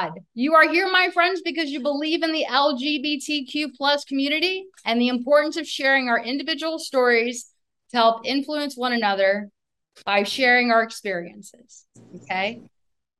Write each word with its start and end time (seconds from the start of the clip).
God. 0.00 0.20
You 0.34 0.54
are 0.54 0.68
here, 0.68 0.90
my 0.90 1.08
friends, 1.12 1.42
because 1.44 1.70
you 1.70 1.80
believe 1.80 2.22
in 2.22 2.32
the 2.32 2.46
LGBTQ 2.48 3.74
plus 3.76 4.04
community 4.04 4.66
and 4.84 5.00
the 5.00 5.08
importance 5.08 5.56
of 5.56 5.66
sharing 5.66 6.08
our 6.08 6.22
individual 6.22 6.78
stories 6.78 7.50
to 7.90 7.96
help 7.96 8.26
influence 8.26 8.76
one 8.76 8.92
another 8.92 9.50
by 10.04 10.22
sharing 10.22 10.70
our 10.70 10.82
experiences. 10.82 11.86
Okay. 12.22 12.62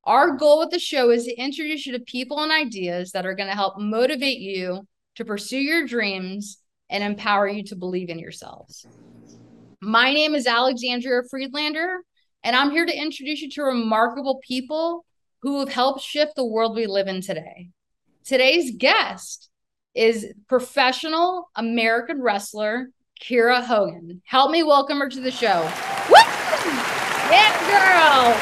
Our 0.04 0.36
goal 0.36 0.60
with 0.60 0.70
the 0.70 0.78
show 0.78 1.10
is 1.10 1.24
to 1.24 1.34
introduce 1.36 1.86
you 1.86 1.92
to 1.92 2.00
people 2.00 2.40
and 2.40 2.50
ideas 2.50 3.12
that 3.12 3.26
are 3.26 3.34
going 3.34 3.48
to 3.48 3.54
help 3.54 3.78
motivate 3.78 4.38
you 4.38 4.86
to 5.16 5.24
pursue 5.24 5.58
your 5.58 5.86
dreams 5.86 6.58
and 6.88 7.04
empower 7.04 7.48
you 7.48 7.64
to 7.64 7.76
believe 7.76 8.08
in 8.08 8.18
yourselves. 8.18 8.86
My 9.82 10.12
name 10.12 10.34
is 10.34 10.46
Alexandria 10.46 11.22
Friedlander, 11.30 11.98
and 12.42 12.56
I'm 12.56 12.70
here 12.70 12.86
to 12.86 12.96
introduce 12.96 13.42
you 13.42 13.50
to 13.50 13.62
remarkable 13.62 14.40
people 14.46 15.04
who 15.42 15.60
have 15.60 15.70
helped 15.70 16.02
shift 16.02 16.36
the 16.36 16.44
world 16.44 16.76
we 16.76 16.86
live 16.86 17.08
in 17.08 17.20
today. 17.20 17.70
Today's 18.24 18.76
guest 18.76 19.48
is 19.94 20.32
professional 20.48 21.50
American 21.56 22.20
wrestler 22.22 22.90
Kiera 23.20 23.62
Hogan. 23.62 24.22
Help 24.24 24.50
me 24.50 24.62
welcome 24.62 24.98
her 24.98 25.08
to 25.08 25.20
the 25.20 25.30
show. 25.30 25.62
Woo! 26.08 26.16
Yeah, 27.30 27.52
girl. 27.70 28.34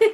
Welcome. 0.00 0.12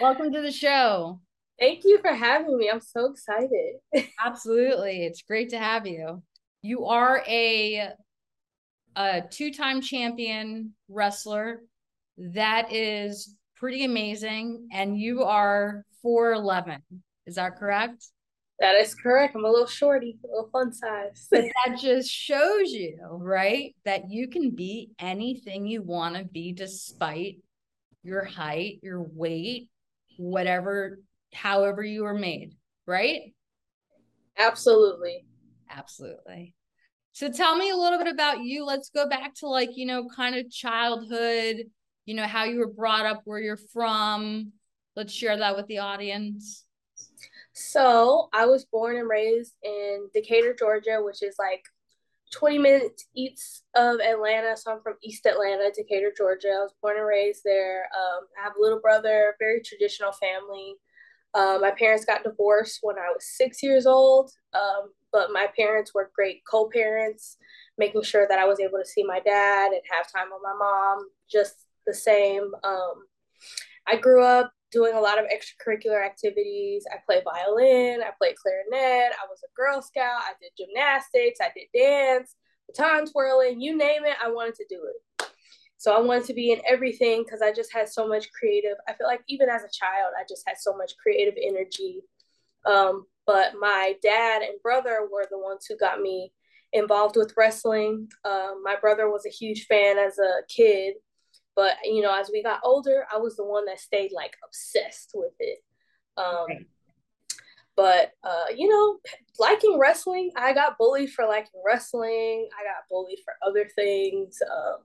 welcome 0.00 0.32
to 0.32 0.40
the 0.40 0.52
show. 0.52 1.20
Thank 1.58 1.84
you 1.84 2.00
for 2.00 2.12
having 2.12 2.56
me. 2.56 2.70
I'm 2.70 2.80
so 2.80 3.06
excited. 3.06 3.76
Absolutely. 4.24 5.04
It's 5.04 5.22
great 5.22 5.50
to 5.50 5.58
have 5.58 5.86
you. 5.86 6.22
You 6.62 6.86
are 6.86 7.22
a 7.28 7.90
a 8.94 9.22
two-time 9.30 9.80
champion 9.80 10.74
wrestler. 10.88 11.62
That 12.16 12.72
is 12.72 13.34
pretty 13.56 13.84
amazing 13.84 14.68
and 14.72 14.98
you 14.98 15.22
are 15.22 15.84
4'11. 16.04 16.82
Is 17.26 17.36
that 17.36 17.56
correct? 17.56 18.06
That 18.58 18.76
is 18.76 18.94
correct. 18.94 19.34
I'm 19.34 19.44
a 19.44 19.50
little 19.50 19.66
shorty, 19.66 20.18
a 20.24 20.28
little 20.28 20.50
fun 20.52 20.72
size. 20.72 21.26
but 21.30 21.44
that 21.66 21.78
just 21.80 22.10
shows 22.10 22.70
you, 22.70 22.98
right, 23.10 23.74
that 23.84 24.10
you 24.10 24.28
can 24.28 24.50
be 24.50 24.90
anything 24.98 25.66
you 25.66 25.82
want 25.82 26.16
to 26.16 26.24
be 26.24 26.52
despite 26.52 27.38
your 28.04 28.24
height, 28.24 28.78
your 28.82 29.02
weight, 29.02 29.68
whatever, 30.16 31.00
however 31.34 31.82
you 31.82 32.04
were 32.04 32.14
made, 32.14 32.54
right? 32.86 33.32
Absolutely. 34.38 35.24
Absolutely. 35.70 36.54
So 37.12 37.30
tell 37.30 37.56
me 37.56 37.70
a 37.70 37.76
little 37.76 37.98
bit 37.98 38.12
about 38.12 38.42
you. 38.42 38.64
Let's 38.64 38.90
go 38.90 39.08
back 39.08 39.34
to 39.36 39.48
like, 39.48 39.76
you 39.76 39.86
know, 39.86 40.08
kind 40.14 40.36
of 40.36 40.50
childhood, 40.50 41.64
you 42.06 42.14
know, 42.14 42.26
how 42.26 42.44
you 42.44 42.58
were 42.58 42.66
brought 42.66 43.06
up, 43.06 43.22
where 43.24 43.40
you're 43.40 43.56
from. 43.56 44.52
Let's 44.96 45.12
share 45.12 45.36
that 45.36 45.56
with 45.56 45.66
the 45.66 45.78
audience. 45.78 46.64
So 47.52 48.28
I 48.32 48.46
was 48.46 48.64
born 48.64 48.96
and 48.96 49.08
raised 49.08 49.54
in 49.62 50.08
Decatur, 50.14 50.54
Georgia, 50.58 51.00
which 51.02 51.22
is 51.22 51.36
like 51.38 51.64
20 52.32 52.58
minutes 52.58 53.06
east 53.14 53.64
of 53.74 54.00
Atlanta. 54.00 54.56
So 54.56 54.72
I'm 54.72 54.80
from 54.82 54.94
East 55.02 55.26
Atlanta, 55.26 55.70
Decatur, 55.74 56.12
Georgia. 56.16 56.48
I 56.48 56.62
was 56.62 56.74
born 56.80 56.96
and 56.96 57.06
raised 57.06 57.42
there. 57.44 57.84
Um, 57.94 58.26
I 58.38 58.44
have 58.44 58.56
a 58.56 58.60
little 58.60 58.80
brother, 58.80 59.36
very 59.38 59.60
traditional 59.60 60.12
family. 60.12 60.74
Um, 61.34 61.60
my 61.60 61.70
parents 61.70 62.04
got 62.04 62.24
divorced 62.24 62.80
when 62.82 62.96
I 62.98 63.10
was 63.12 63.24
six 63.36 63.62
years 63.62 63.86
old, 63.86 64.30
um, 64.52 64.92
but 65.12 65.30
my 65.32 65.46
parents 65.56 65.94
were 65.94 66.10
great 66.14 66.42
co 66.50 66.68
parents, 66.68 67.38
making 67.78 68.02
sure 68.02 68.26
that 68.28 68.38
I 68.38 68.44
was 68.44 68.60
able 68.60 68.78
to 68.78 68.86
see 68.86 69.02
my 69.02 69.20
dad 69.20 69.72
and 69.72 69.80
have 69.90 70.12
time 70.12 70.28
with 70.30 70.42
my 70.42 70.54
mom 70.58 71.08
just 71.30 71.61
the 71.86 71.94
same. 71.94 72.50
Um, 72.64 73.04
I 73.86 73.96
grew 73.96 74.22
up 74.22 74.52
doing 74.70 74.94
a 74.94 75.00
lot 75.00 75.18
of 75.18 75.26
extracurricular 75.26 76.04
activities. 76.04 76.84
I 76.90 76.96
play 77.04 77.22
violin, 77.22 78.00
I 78.02 78.10
play 78.18 78.34
clarinet, 78.34 79.12
I 79.12 79.26
was 79.28 79.40
a 79.44 79.52
Girl 79.54 79.82
Scout, 79.82 80.22
I 80.22 80.32
did 80.40 80.52
gymnastics, 80.56 81.40
I 81.40 81.52
did 81.54 81.68
dance, 81.78 82.34
baton 82.66 83.06
twirling, 83.06 83.60
you 83.60 83.76
name 83.76 84.04
it, 84.04 84.16
I 84.22 84.30
wanted 84.30 84.54
to 84.56 84.66
do 84.68 84.80
it. 84.88 85.28
So 85.76 85.92
I 85.92 86.00
wanted 86.00 86.24
to 86.26 86.34
be 86.34 86.52
in 86.52 86.60
everything 86.66 87.24
because 87.24 87.42
I 87.42 87.52
just 87.52 87.72
had 87.72 87.88
so 87.88 88.06
much 88.06 88.28
creative. 88.32 88.76
I 88.88 88.94
feel 88.94 89.06
like 89.06 89.22
even 89.28 89.48
as 89.48 89.62
a 89.62 89.68
child, 89.72 90.12
I 90.16 90.22
just 90.28 90.44
had 90.46 90.56
so 90.56 90.76
much 90.76 90.92
creative 91.02 91.34
energy. 91.42 92.02
Um, 92.64 93.06
but 93.26 93.54
my 93.58 93.94
dad 94.00 94.42
and 94.42 94.62
brother 94.62 95.08
were 95.12 95.26
the 95.28 95.38
ones 95.38 95.66
who 95.68 95.76
got 95.76 96.00
me 96.00 96.32
involved 96.72 97.16
with 97.16 97.34
wrestling. 97.36 98.08
Um, 98.24 98.62
my 98.62 98.76
brother 98.80 99.10
was 99.10 99.26
a 99.26 99.30
huge 99.30 99.66
fan 99.66 99.98
as 99.98 100.18
a 100.18 100.42
kid 100.48 100.94
but 101.54 101.76
you 101.84 102.02
know, 102.02 102.14
as 102.18 102.30
we 102.32 102.42
got 102.42 102.60
older, 102.64 103.06
I 103.12 103.18
was 103.18 103.36
the 103.36 103.44
one 103.44 103.66
that 103.66 103.80
stayed 103.80 104.12
like 104.12 104.36
obsessed 104.44 105.12
with 105.14 105.32
it. 105.38 105.58
Um, 106.16 106.46
right. 106.48 106.66
But 107.76 108.12
uh, 108.22 108.52
you 108.54 108.68
know, 108.68 108.98
liking 109.38 109.78
wrestling, 109.78 110.30
I 110.36 110.52
got 110.52 110.78
bullied 110.78 111.10
for 111.10 111.26
liking 111.26 111.62
wrestling. 111.64 112.48
I 112.58 112.64
got 112.64 112.88
bullied 112.90 113.20
for 113.24 113.34
other 113.46 113.68
things, 113.74 114.38
um, 114.42 114.78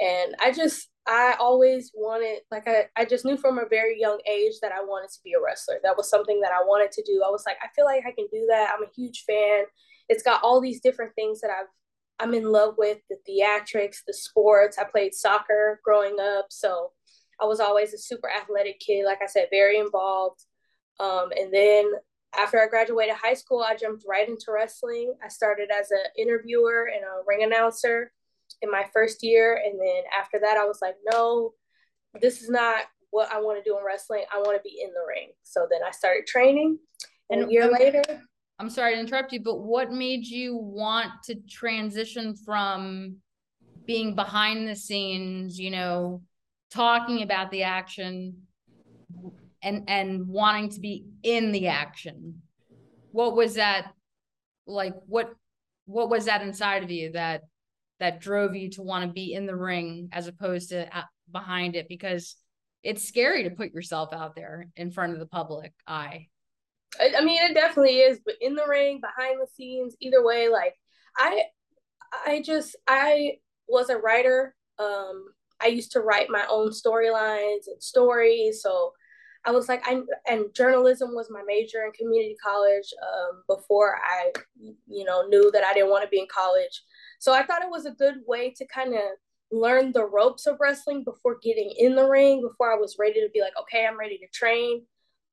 and 0.00 0.34
I 0.42 0.52
just 0.52 0.88
I 1.06 1.36
always 1.38 1.92
wanted 1.94 2.40
like 2.50 2.66
I, 2.66 2.86
I 2.96 3.04
just 3.04 3.24
knew 3.24 3.36
from 3.36 3.58
a 3.58 3.68
very 3.68 4.00
young 4.00 4.18
age 4.28 4.54
that 4.62 4.72
I 4.72 4.82
wanted 4.82 5.10
to 5.10 5.20
be 5.22 5.34
a 5.34 5.40
wrestler. 5.40 5.78
That 5.82 5.96
was 5.96 6.10
something 6.10 6.40
that 6.40 6.52
I 6.52 6.64
wanted 6.64 6.90
to 6.92 7.02
do. 7.04 7.22
I 7.26 7.30
was 7.30 7.44
like, 7.46 7.56
I 7.62 7.68
feel 7.74 7.84
like 7.84 8.02
I 8.06 8.12
can 8.12 8.26
do 8.32 8.46
that. 8.50 8.72
I'm 8.74 8.84
a 8.84 8.90
huge 8.94 9.24
fan. 9.24 9.64
It's 10.08 10.22
got 10.22 10.42
all 10.42 10.60
these 10.60 10.80
different 10.80 11.14
things 11.14 11.40
that 11.40 11.50
I've 11.50 11.68
I'm 12.22 12.34
in 12.34 12.44
love 12.44 12.76
with 12.78 12.98
the 13.10 13.16
theatrics, 13.28 13.98
the 14.06 14.14
sports. 14.14 14.78
I 14.78 14.84
played 14.84 15.12
soccer 15.12 15.80
growing 15.84 16.16
up, 16.20 16.46
so 16.50 16.92
I 17.40 17.46
was 17.46 17.58
always 17.58 17.92
a 17.92 17.98
super 17.98 18.30
athletic 18.30 18.78
kid. 18.78 19.04
Like 19.04 19.18
I 19.22 19.26
said, 19.26 19.48
very 19.50 19.78
involved. 19.78 20.40
Um, 21.00 21.30
and 21.36 21.52
then 21.52 21.90
after 22.38 22.62
I 22.62 22.68
graduated 22.68 23.16
high 23.16 23.34
school, 23.34 23.64
I 23.66 23.74
jumped 23.74 24.04
right 24.08 24.28
into 24.28 24.52
wrestling. 24.52 25.14
I 25.22 25.28
started 25.28 25.70
as 25.70 25.90
an 25.90 26.04
interviewer 26.16 26.88
and 26.94 27.02
a 27.02 27.24
ring 27.26 27.42
announcer 27.42 28.12
in 28.60 28.70
my 28.70 28.84
first 28.92 29.24
year, 29.24 29.60
and 29.64 29.80
then 29.80 30.04
after 30.16 30.38
that, 30.38 30.56
I 30.56 30.64
was 30.64 30.78
like, 30.80 30.94
no, 31.10 31.54
this 32.20 32.40
is 32.40 32.48
not 32.48 32.84
what 33.10 33.32
I 33.32 33.40
want 33.40 33.62
to 33.62 33.68
do 33.68 33.76
in 33.76 33.84
wrestling. 33.84 34.24
I 34.32 34.38
want 34.38 34.56
to 34.56 34.62
be 34.62 34.80
in 34.80 34.90
the 34.90 35.04
ring. 35.06 35.32
So 35.42 35.66
then 35.68 35.80
I 35.86 35.90
started 35.90 36.26
training. 36.26 36.78
And 37.30 37.44
a 37.44 37.52
year 37.52 37.70
later, 37.70 38.02
I'm 38.62 38.70
sorry 38.70 38.94
to 38.94 39.00
interrupt 39.00 39.32
you, 39.32 39.40
but 39.40 39.58
what 39.58 39.90
made 39.90 40.24
you 40.24 40.56
want 40.56 41.10
to 41.24 41.34
transition 41.50 42.36
from 42.36 43.16
being 43.86 44.14
behind 44.14 44.68
the 44.68 44.76
scenes, 44.76 45.58
you 45.58 45.72
know, 45.72 46.22
talking 46.70 47.22
about 47.22 47.50
the 47.50 47.64
action 47.64 48.36
and 49.64 49.82
and 49.88 50.28
wanting 50.28 50.68
to 50.70 50.78
be 50.78 51.06
in 51.24 51.50
the 51.50 51.66
action? 51.66 52.40
What 53.10 53.34
was 53.34 53.54
that 53.54 53.94
like 54.68 54.94
what 55.06 55.32
what 55.86 56.08
was 56.08 56.26
that 56.26 56.42
inside 56.42 56.84
of 56.84 56.90
you 56.92 57.10
that 57.14 57.42
that 57.98 58.20
drove 58.20 58.54
you 58.54 58.70
to 58.70 58.82
want 58.82 59.04
to 59.04 59.12
be 59.12 59.34
in 59.34 59.44
the 59.44 59.56
ring 59.56 60.08
as 60.12 60.28
opposed 60.28 60.68
to 60.68 60.88
behind 61.32 61.74
it 61.74 61.88
because 61.88 62.36
it's 62.84 63.02
scary 63.02 63.42
to 63.42 63.50
put 63.50 63.74
yourself 63.74 64.12
out 64.12 64.36
there 64.36 64.68
in 64.76 64.92
front 64.92 65.14
of 65.14 65.18
the 65.18 65.26
public 65.26 65.72
eye. 65.84 66.28
I, 67.00 67.12
I 67.18 67.24
mean, 67.24 67.42
it 67.42 67.54
definitely 67.54 68.00
is, 68.00 68.20
but 68.24 68.34
in 68.40 68.54
the 68.54 68.66
ring, 68.66 69.00
behind 69.00 69.40
the 69.40 69.46
scenes, 69.46 69.96
either 70.00 70.24
way, 70.24 70.48
like 70.48 70.74
I, 71.16 71.44
I 72.26 72.42
just 72.42 72.76
I 72.88 73.38
was 73.68 73.90
a 73.90 73.98
writer. 73.98 74.54
Um, 74.78 75.26
I 75.60 75.66
used 75.68 75.92
to 75.92 76.00
write 76.00 76.28
my 76.28 76.44
own 76.50 76.70
storylines 76.70 77.66
and 77.66 77.80
stories, 77.80 78.62
so 78.62 78.92
I 79.44 79.50
was 79.50 79.68
like, 79.68 79.82
I 79.86 80.02
and 80.28 80.54
journalism 80.54 81.14
was 81.14 81.28
my 81.30 81.42
major 81.46 81.84
in 81.84 81.92
community 81.92 82.36
college 82.42 82.92
um, 83.02 83.42
before 83.48 83.96
I, 83.96 84.32
you 84.86 85.04
know, 85.04 85.26
knew 85.26 85.50
that 85.52 85.64
I 85.64 85.74
didn't 85.74 85.90
want 85.90 86.04
to 86.04 86.10
be 86.10 86.20
in 86.20 86.26
college. 86.32 86.82
So 87.18 87.32
I 87.32 87.44
thought 87.44 87.62
it 87.62 87.70
was 87.70 87.86
a 87.86 87.92
good 87.92 88.16
way 88.26 88.52
to 88.56 88.66
kind 88.66 88.94
of 88.94 89.02
learn 89.50 89.92
the 89.92 90.06
ropes 90.06 90.46
of 90.46 90.58
wrestling 90.60 91.04
before 91.04 91.38
getting 91.42 91.72
in 91.76 91.94
the 91.94 92.08
ring, 92.08 92.40
before 92.40 92.72
I 92.72 92.76
was 92.76 92.96
ready 92.98 93.20
to 93.20 93.28
be 93.32 93.40
like, 93.40 93.52
okay, 93.60 93.86
I'm 93.86 93.98
ready 93.98 94.18
to 94.18 94.26
train. 94.32 94.86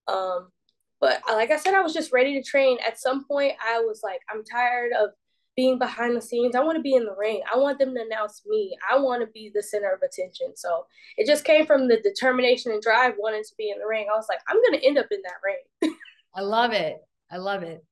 Um, 0.08 0.50
but 1.00 1.22
uh, 1.30 1.34
like 1.34 1.52
I 1.52 1.58
said, 1.58 1.74
I 1.74 1.82
was 1.82 1.94
just 1.94 2.12
ready 2.12 2.34
to 2.34 2.48
train. 2.48 2.78
At 2.86 3.00
some 3.00 3.26
point, 3.26 3.54
I 3.66 3.80
was 3.80 4.02
like, 4.04 4.22
I'm 4.30 4.44
tired 4.44 4.92
of 5.00 5.12
being 5.56 5.78
behind 5.78 6.16
the 6.16 6.22
scenes. 6.22 6.56
I 6.56 6.64
want 6.64 6.78
to 6.78 6.82
be 6.82 6.96
in 6.96 7.06
the 7.06 7.16
ring. 7.18 7.42
I 7.54 7.58
want 7.58 7.80
them 7.80 7.94
to 7.96 8.02
announce 8.02 8.44
me. 8.48 8.78
I 8.90 8.98
want 8.98 9.22
to 9.22 9.28
be 9.28 9.52
the 9.54 9.64
center 9.64 9.92
of 9.92 10.02
attention. 10.02 10.56
So 10.56 10.86
it 11.18 11.28
just 11.28 11.44
came 11.44 11.66
from 11.66 11.88
the 11.88 12.00
determination 12.02 12.72
and 12.72 12.82
drive 12.82 13.16
wanting 13.18 13.44
to 13.44 13.56
be 13.58 13.70
in 13.70 13.80
the 13.80 13.86
ring. 13.86 14.08
I 14.12 14.16
was 14.16 14.28
like, 14.30 14.40
I'm 14.48 14.62
going 14.62 14.80
to 14.80 14.88
end 14.88 14.98
up 14.98 15.08
in 15.12 15.20
that 15.24 15.34
ring. 15.44 15.96
I 16.36 16.42
love 16.42 16.72
it. 16.72 16.98
I 17.32 17.38
love 17.38 17.64
it. 17.64 17.84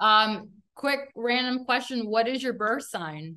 Um, 0.00 0.48
quick 0.74 1.10
random 1.14 1.64
question. 1.64 2.08
What 2.08 2.26
is 2.26 2.42
your 2.42 2.54
birth 2.54 2.84
sign? 2.88 3.36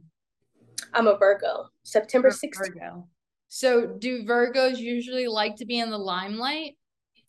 I'm 0.93 1.07
a 1.07 1.17
Virgo, 1.17 1.67
September 1.83 2.29
16th. 2.29 2.57
Virgo. 2.57 3.07
So 3.47 3.85
do 3.85 4.23
Virgos 4.23 4.77
usually 4.77 5.27
like 5.27 5.57
to 5.57 5.65
be 5.65 5.79
in 5.79 5.91
the 5.91 5.97
limelight? 5.97 6.77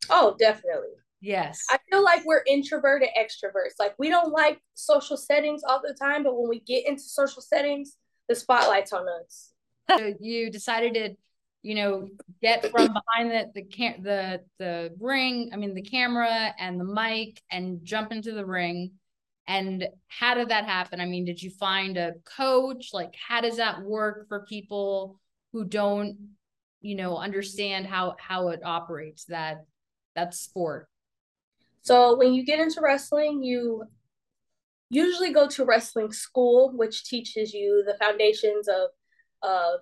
Oh, 0.09 0.35
definitely. 0.39 0.95
Yes. 1.27 1.65
I 1.69 1.79
feel 1.91 2.05
like 2.05 2.25
we're 2.25 2.45
introverted 2.47 3.09
extroverts. 3.19 3.81
Like 3.81 3.97
we 3.99 4.09
don't 4.09 4.31
like 4.31 4.61
social 4.75 5.17
settings 5.17 5.63
all 5.65 5.83
the 5.83 5.93
time, 5.93 6.23
but 6.23 6.39
when 6.39 6.49
we 6.49 6.61
get 6.61 6.87
into 6.87 7.03
social 7.03 7.43
settings, 7.43 7.97
the 8.29 8.37
spotlight's 8.37 8.93
on 8.93 9.07
us. 9.09 9.51
So 9.91 10.15
you 10.21 10.53
decided 10.53 10.95
to, 10.95 11.17
you 11.63 11.75
know, 11.75 12.09
get 12.41 12.71
from 12.71 12.95
behind 13.17 13.33
the 13.33 13.51
the 13.57 13.65
cam- 13.65 14.05
the 14.05 14.43
the 14.61 14.95
ring, 15.01 15.51
I 15.53 15.57
mean 15.57 15.75
the 15.75 15.83
camera 15.83 16.55
and 16.61 16.79
the 16.79 16.85
mic 16.85 17.43
and 17.51 17.81
jump 17.83 18.13
into 18.13 18.31
the 18.31 18.47
ring. 18.47 18.93
And 19.49 19.89
how 20.07 20.35
did 20.35 20.51
that 20.51 20.65
happen? 20.67 21.01
I 21.01 21.07
mean, 21.07 21.25
did 21.25 21.43
you 21.43 21.51
find 21.51 21.97
a 21.97 22.15
coach? 22.37 22.91
Like 22.93 23.15
how 23.17 23.41
does 23.41 23.57
that 23.57 23.83
work 23.83 24.29
for 24.29 24.47
people 24.47 25.19
who 25.53 25.65
don't, 25.65 26.37
you 26.83 26.95
know, 26.95 27.17
understand 27.17 27.89
how 27.89 28.15
how 28.17 28.51
it 28.51 28.61
operates 28.65 29.25
that 29.25 29.65
that 30.15 30.33
sport? 30.33 30.89
So 31.87 32.17
when 32.17 32.35
you 32.35 32.45
get 32.45 32.59
into 32.59 32.81
wrestling, 32.81 33.45
you 33.45 33.85
usually 34.91 35.33
go 35.33 35.47
to 35.49 35.65
wrestling 35.65 36.11
school, 36.11 36.73
which 36.75 37.05
teaches 37.05 37.55
you 37.55 37.85
the 37.87 37.97
foundations 38.05 38.69
of 38.69 38.91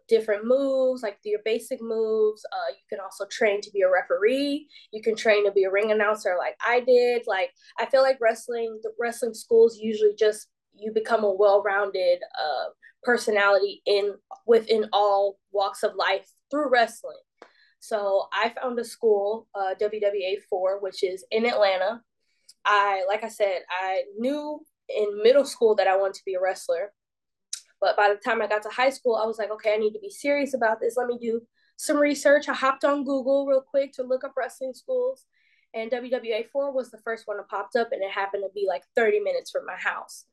different 0.06 0.45
moves, 0.45 1.03
like 1.03 1.17
your 1.25 1.41
basic 1.47 1.81
moves. 1.81 2.45
Uh, 2.53 2.73
you 2.73 2.83
can 2.91 3.01
also 3.01 3.25
train 3.31 3.62
to 3.62 3.71
be 3.71 3.81
a 3.81 3.91
referee. 3.91 4.69
You 4.93 5.01
can 5.01 5.17
train 5.17 5.47
to 5.47 5.53
be 5.53 5.65
a 5.65 5.71
ring 5.71 5.93
announcer, 5.93 6.37
like 6.39 6.56
I 6.61 6.81
did. 6.81 7.23
Like 7.27 7.53
I 7.81 7.87
feel 7.87 8.03
like 8.03 8.19
wrestling, 8.21 8.79
the 8.83 8.91
wrestling 9.01 9.33
schools 9.33 9.79
usually 9.81 10.15
just 10.19 10.49
you 10.77 10.93
become 10.93 11.25
a 11.25 11.33
well-rounded 11.33 12.19
uh, 12.39 12.71
personality 13.03 13.81
in 13.87 14.15
within 14.47 14.91
all 14.93 15.39
walks 15.53 15.83
of 15.83 15.95
life 15.95 16.31
through 16.51 16.71
wrestling. 16.71 17.17
So 17.85 18.29
I 18.33 18.49
found 18.49 18.79
a 18.79 18.85
school, 18.85 19.47
uh, 19.55 19.75
WWA 19.79 20.37
four, 20.49 20.81
which 20.81 21.05
is 21.05 21.23
in 21.31 21.45
Atlanta. 21.45 22.01
I, 22.65 23.05
like 23.07 23.23
I 23.25 23.29
said, 23.29 23.61
I 23.69 24.05
knew 24.17 24.65
in 24.89 25.23
middle 25.23 25.45
school 25.45 25.75
that 25.75 25.87
I 25.87 25.95
wanted 25.95 26.15
to 26.15 26.25
be 26.25 26.33
a 26.33 26.41
wrestler. 26.41 26.95
But 27.83 27.95
by 27.95 28.09
the 28.09 28.15
time 28.15 28.41
I 28.41 28.47
got 28.47 28.63
to 28.63 28.71
high 28.71 28.89
school, 28.89 29.17
I 29.17 29.27
was 29.27 29.37
like, 29.37 29.51
okay, 29.51 29.75
I 29.75 29.77
need 29.77 29.93
to 29.93 29.99
be 29.99 30.09
serious 30.09 30.55
about 30.55 30.81
this. 30.81 30.97
Let 30.97 31.09
me 31.09 31.19
do 31.21 31.43
some 31.77 31.99
research. 31.99 32.49
I 32.49 32.55
hopped 32.55 32.87
on 32.87 33.05
Google 33.05 33.45
real 33.45 33.61
quick 33.61 33.93
to 33.97 34.03
look 34.03 34.25
up 34.25 34.33
wrestling 34.35 34.73
schools. 34.73 35.27
And 35.75 35.91
WWA 35.91 36.49
4 36.51 36.73
was 36.73 36.91
the 36.91 37.03
first 37.05 37.27
one 37.27 37.37
that 37.37 37.51
popped 37.51 37.77
up, 37.77 37.89
and 37.93 38.03
it 38.03 38.11
happened 38.11 38.45
to 38.47 38.55
be 38.55 38.65
like 38.67 38.85
30 38.97 39.21
minutes 39.21 39.51
from 39.51 39.67
my 39.67 39.77
house. 39.77 40.25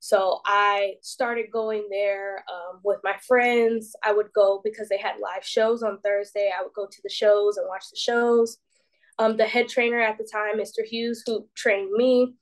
So 0.00 0.40
I 0.44 0.94
started 1.02 1.46
going 1.52 1.88
there 1.90 2.44
um, 2.50 2.80
with 2.84 2.98
my 3.02 3.16
friends. 3.26 3.94
I 4.04 4.12
would 4.12 4.32
go 4.32 4.60
because 4.62 4.88
they 4.88 4.98
had 4.98 5.16
live 5.20 5.44
shows 5.44 5.82
on 5.82 5.98
Thursday. 6.00 6.50
I 6.56 6.62
would 6.62 6.72
go 6.74 6.86
to 6.86 7.02
the 7.02 7.10
shows 7.10 7.56
and 7.56 7.66
watch 7.68 7.90
the 7.90 7.98
shows. 7.98 8.58
Um, 9.18 9.36
the 9.36 9.46
head 9.46 9.68
trainer 9.68 10.00
at 10.00 10.16
the 10.16 10.28
time, 10.30 10.58
Mr. 10.58 10.84
Hughes, 10.84 11.24
who 11.26 11.48
trained 11.56 11.90
me, 11.92 12.34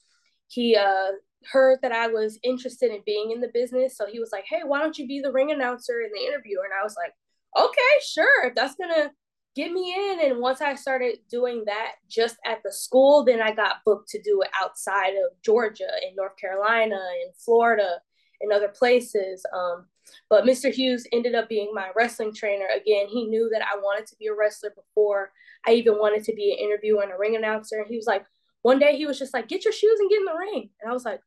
he 0.49 0.77
uh, 0.77 1.13
heard 1.51 1.79
that 1.83 1.93
I 1.93 2.09
was 2.09 2.39
interested 2.43 2.91
in 2.93 3.01
being 3.07 3.31
in 3.31 3.41
the 3.41 3.51
business. 3.53 3.97
So 3.97 4.07
he 4.07 4.21
was 4.21 4.31
like, 4.33 4.45
hey, 4.47 4.61
why 4.65 4.81
don't 4.81 4.99
you 4.99 5.07
be 5.07 5.21
the 5.21 5.33
ring 5.33 5.51
announcer 5.51 6.01
and 6.01 6.13
the 6.15 6.27
interviewer? 6.27 6.65
And 6.65 6.75
I 6.79 6.85
was 6.85 6.97
like, 6.97 7.15
okay, 7.57 7.81
sure. 8.07 8.47
If 8.47 8.55
that's 8.55 8.75
going 8.75 8.95
to 8.95 9.11
get 9.57 9.73
me 9.73 9.95
in. 9.95 10.31
And 10.31 10.41
once 10.41 10.61
I 10.61 10.75
started 10.75 11.19
doing 11.31 11.65
that 11.65 11.93
just 12.09 12.37
at 12.45 12.63
the 12.63 12.71
school, 12.71 13.25
then 13.25 13.41
I 13.41 13.53
got 13.53 13.77
booked 13.85 14.11
to 14.11 14.23
do 14.23 14.43
it 14.43 14.51
outside 14.63 15.15
of 15.15 15.43
Georgia, 15.43 15.89
in 16.09 16.15
North 16.15 16.37
Carolina, 16.37 17.01
in 17.25 17.33
Florida, 17.35 17.99
and 18.43 18.53
other 18.53 18.69
places. 18.69 19.45
Um, 19.53 19.87
but 20.29 20.45
Mr. 20.45 20.73
Hughes 20.73 21.07
ended 21.11 21.35
up 21.35 21.49
being 21.49 21.73
my 21.75 21.89
wrestling 21.97 22.35
trainer. 22.35 22.67
Again, 22.67 23.07
he 23.09 23.27
knew 23.27 23.49
that 23.53 23.63
I 23.63 23.79
wanted 23.79 24.07
to 24.09 24.17
be 24.17 24.27
a 24.27 24.35
wrestler 24.35 24.71
before 24.77 25.33
I 25.67 25.73
even 25.73 25.95
wanted 25.95 26.23
to 26.25 26.35
be 26.35 26.53
an 26.53 26.59
interviewer 26.65 27.03
and 27.03 27.13
a 27.13 27.19
ring 27.19 27.35
announcer. 27.35 27.79
And 27.79 27.89
he 27.89 27.97
was 27.97 28.07
like, 28.07 28.25
one 28.63 28.79
day 28.79 28.97
he 28.97 29.07
was 29.07 29.19
just 29.19 29.33
like, 29.33 29.49
get 29.49 29.65
your 29.65 29.73
shoes 29.73 29.99
and 29.99 30.11
get 30.11 30.19
in 30.19 30.27
the 30.27 30.39
ring. 30.39 30.71
And 30.81 30.91
I 30.91 30.93
was 30.95 31.05
like, 31.05 31.21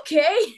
okay. 0.00 0.36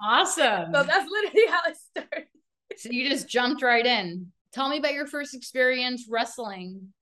Awesome. 0.00 0.72
so 0.72 0.84
that's 0.84 1.10
literally 1.10 1.46
how 1.48 1.58
it 1.66 1.76
started. 1.76 2.28
So 2.76 2.90
you 2.92 3.08
just 3.08 3.28
jumped 3.28 3.62
right 3.62 3.84
in. 3.84 4.30
Tell 4.52 4.68
me 4.68 4.78
about 4.78 4.94
your 4.94 5.06
first 5.06 5.34
experience 5.34 6.06
wrestling. 6.10 6.92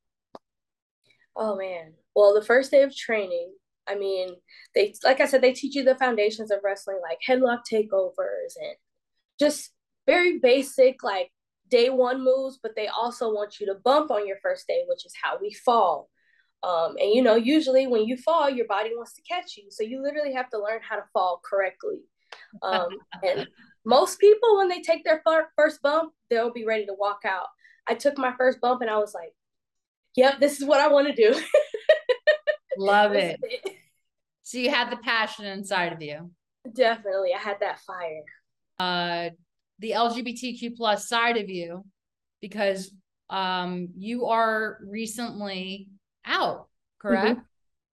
Oh 1.37 1.57
man. 1.57 1.93
Well, 2.15 2.35
the 2.35 2.45
first 2.45 2.71
day 2.71 2.83
of 2.83 2.95
training, 2.95 3.53
I 3.87 3.95
mean, 3.95 4.31
they 4.75 4.95
like 5.05 5.21
I 5.21 5.27
said, 5.27 5.43
they 5.43 5.53
teach 5.53 5.75
you 5.75 5.85
the 5.85 5.95
foundations 5.95 6.51
of 6.51 6.61
wrestling, 6.65 6.99
like 7.03 7.19
headlock 7.27 7.61
takeovers 7.71 8.57
and 8.57 8.77
just 9.39 9.71
very 10.07 10.39
basic, 10.39 11.03
like 11.03 11.31
day 11.71 11.91
one 11.91 12.25
moves, 12.25 12.59
but 12.63 12.75
they 12.75 12.89
also 12.89 13.33
want 13.33 13.61
you 13.61 13.67
to 13.67 13.75
bump 13.75 14.11
on 14.11 14.27
your 14.27 14.39
first 14.43 14.67
day, 14.67 14.83
which 14.89 15.05
is 15.05 15.13
how 15.23 15.39
we 15.41 15.53
fall. 15.53 16.09
Um, 16.63 16.97
and 16.99 17.13
you 17.13 17.23
know, 17.23 17.37
usually 17.37 17.87
when 17.87 18.07
you 18.07 18.17
fall, 18.17 18.49
your 18.49 18.67
body 18.67 18.91
wants 18.95 19.15
to 19.15 19.23
catch 19.23 19.57
you. 19.57 19.65
So 19.71 19.85
you 19.85 20.03
literally 20.03 20.33
have 20.33 20.49
to 20.51 20.59
learn 20.59 20.81
how 20.89 20.97
to 20.97 21.05
fall 21.13 21.41
correctly. 21.49 22.01
Um, 22.63 22.89
and 23.23 23.47
most 23.87 24.19
people, 24.19 24.59
when 24.59 24.69
they 24.69 24.81
take 24.81 25.05
their 25.05 25.23
first 25.57 25.81
bump, 25.81 26.13
they'll 26.29 26.53
be 26.53 26.67
ready 26.67 26.85
to 26.87 26.95
walk 26.95 27.21
out. 27.25 27.47
I 27.89 27.95
took 27.95 28.19
my 28.19 28.35
first 28.37 28.61
bump 28.61 28.83
and 28.83 28.91
I 28.91 28.99
was 28.99 29.15
like, 29.15 29.33
yep, 30.17 30.41
this 30.41 30.61
is 30.61 30.67
what 30.67 30.81
I 30.81 30.89
want 30.89 31.07
to 31.07 31.15
do. 31.15 31.41
Love 32.77 33.13
it. 33.13 33.39
it. 33.43 33.77
So 34.43 34.59
you 34.59 34.71
had 34.71 34.91
the 34.91 34.97
passion 34.97 35.47
inside 35.47 35.93
of 35.93 36.03
you. 36.03 36.31
Definitely. 36.75 37.33
I 37.33 37.39
had 37.39 37.61
that 37.61 37.79
fire. 37.81 38.23
Uh, 38.79 39.31
the 39.79 39.93
LGBTQ 39.93 40.77
plus 40.77 41.09
side 41.09 41.37
of 41.37 41.49
you, 41.49 41.85
because 42.41 42.93
um, 43.31 43.89
you 43.97 44.27
are 44.27 44.79
recently 44.85 45.89
out, 46.25 46.69
correct? 47.01 47.39
Mm-hmm. 47.39 47.41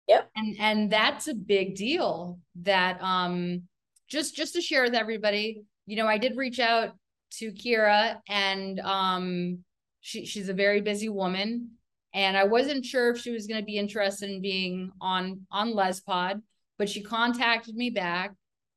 Yep. 0.08 0.30
And 0.36 0.56
and 0.60 0.92
that's 0.92 1.28
a 1.28 1.34
big 1.34 1.76
deal 1.76 2.40
that 2.64 3.02
um 3.02 3.64
just 4.10 4.36
just 4.36 4.54
to 4.56 4.62
share 4.62 4.84
with 4.84 4.96
everybody, 4.96 5.64
you 5.86 5.96
know, 5.96 6.08
I 6.08 6.18
did 6.18 6.38
reach 6.38 6.60
out 6.60 6.96
to 7.38 7.52
Kiera 7.52 8.18
and 8.30 8.80
um 8.80 9.60
she 10.02 10.26
she's 10.26 10.50
a 10.50 10.54
very 10.54 10.82
busy 10.82 11.10
woman 11.10 11.72
and 12.14 12.38
I 12.38 12.44
wasn't 12.44 12.86
sure 12.86 13.10
if 13.10 13.20
she 13.20 13.32
was 13.32 13.48
going 13.48 13.60
to 13.60 13.66
be 13.66 13.78
interested 13.78 14.30
in 14.30 14.42
being 14.42 14.92
on 15.02 15.46
on 15.52 15.74
LesPod, 15.74 16.42
but 16.78 16.90
she 16.90 17.02
contacted 17.02 17.76
me 17.76 17.90
back, 17.90 18.34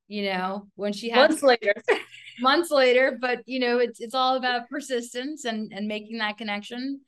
you 0.09 0.25
know, 0.25 0.69
when 0.75 0.93
she 0.93 1.11
had 1.11 1.31
months 1.31 1.43
later. 1.43 1.75
months 2.41 2.71
later, 2.71 3.19
but 3.21 3.43
you 3.47 3.59
know, 3.59 3.79
it's 3.79 4.01
it's 4.01 4.15
all 4.15 4.37
about 4.37 4.69
persistence 4.69 5.45
and 5.45 5.73
and 5.73 5.87
making 5.87 6.19
that 6.19 6.39
connection. 6.39 7.01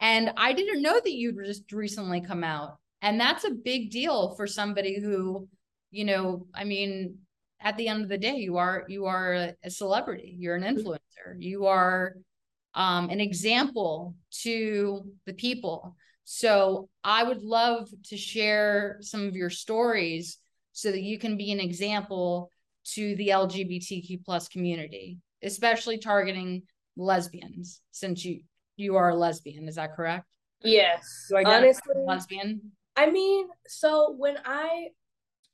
And 0.00 0.32
I 0.36 0.52
didn't 0.52 0.82
know 0.82 0.94
that 0.94 1.12
you'd 1.12 1.44
just 1.44 1.70
recently 1.72 2.20
come 2.20 2.44
out. 2.44 2.78
And 3.02 3.20
that's 3.20 3.44
a 3.44 3.50
big 3.50 3.90
deal 3.90 4.34
for 4.34 4.46
somebody 4.46 4.98
who, 4.98 5.48
you 5.90 6.04
know, 6.04 6.46
I 6.54 6.64
mean, 6.64 7.18
at 7.64 7.78
the 7.78 7.88
end 7.88 8.02
of 8.02 8.10
the 8.10 8.18
day, 8.18 8.36
you 8.36 8.58
are 8.58 8.84
you 8.88 9.06
are 9.06 9.54
a 9.64 9.70
celebrity, 9.70 10.36
you're 10.38 10.54
an 10.54 10.62
influencer, 10.62 11.34
you 11.38 11.66
are 11.66 12.14
um, 12.74 13.08
an 13.08 13.20
example 13.20 14.14
to 14.42 15.02
the 15.24 15.32
people. 15.32 15.96
So 16.24 16.88
I 17.02 17.24
would 17.24 17.42
love 17.42 17.88
to 18.10 18.16
share 18.16 18.98
some 19.00 19.26
of 19.26 19.34
your 19.34 19.50
stories 19.50 20.38
so 20.72 20.90
that 20.90 21.02
you 21.02 21.18
can 21.18 21.36
be 21.36 21.52
an 21.52 21.60
example 21.60 22.50
to 22.92 23.16
the 23.16 23.28
LGBTQ 23.28 24.24
plus 24.24 24.48
community, 24.48 25.18
especially 25.42 25.98
targeting 25.98 26.62
lesbians, 26.96 27.80
since 27.92 28.24
you 28.24 28.40
you 28.76 28.96
are 28.96 29.10
a 29.10 29.16
lesbian. 29.16 29.68
Is 29.68 29.76
that 29.76 29.94
correct? 29.96 30.26
Yes. 30.62 31.30
Honestly, 31.32 31.94
lesbian. 32.06 32.72
I 32.96 33.10
mean, 33.10 33.48
so 33.66 34.14
when 34.16 34.36
I 34.44 34.88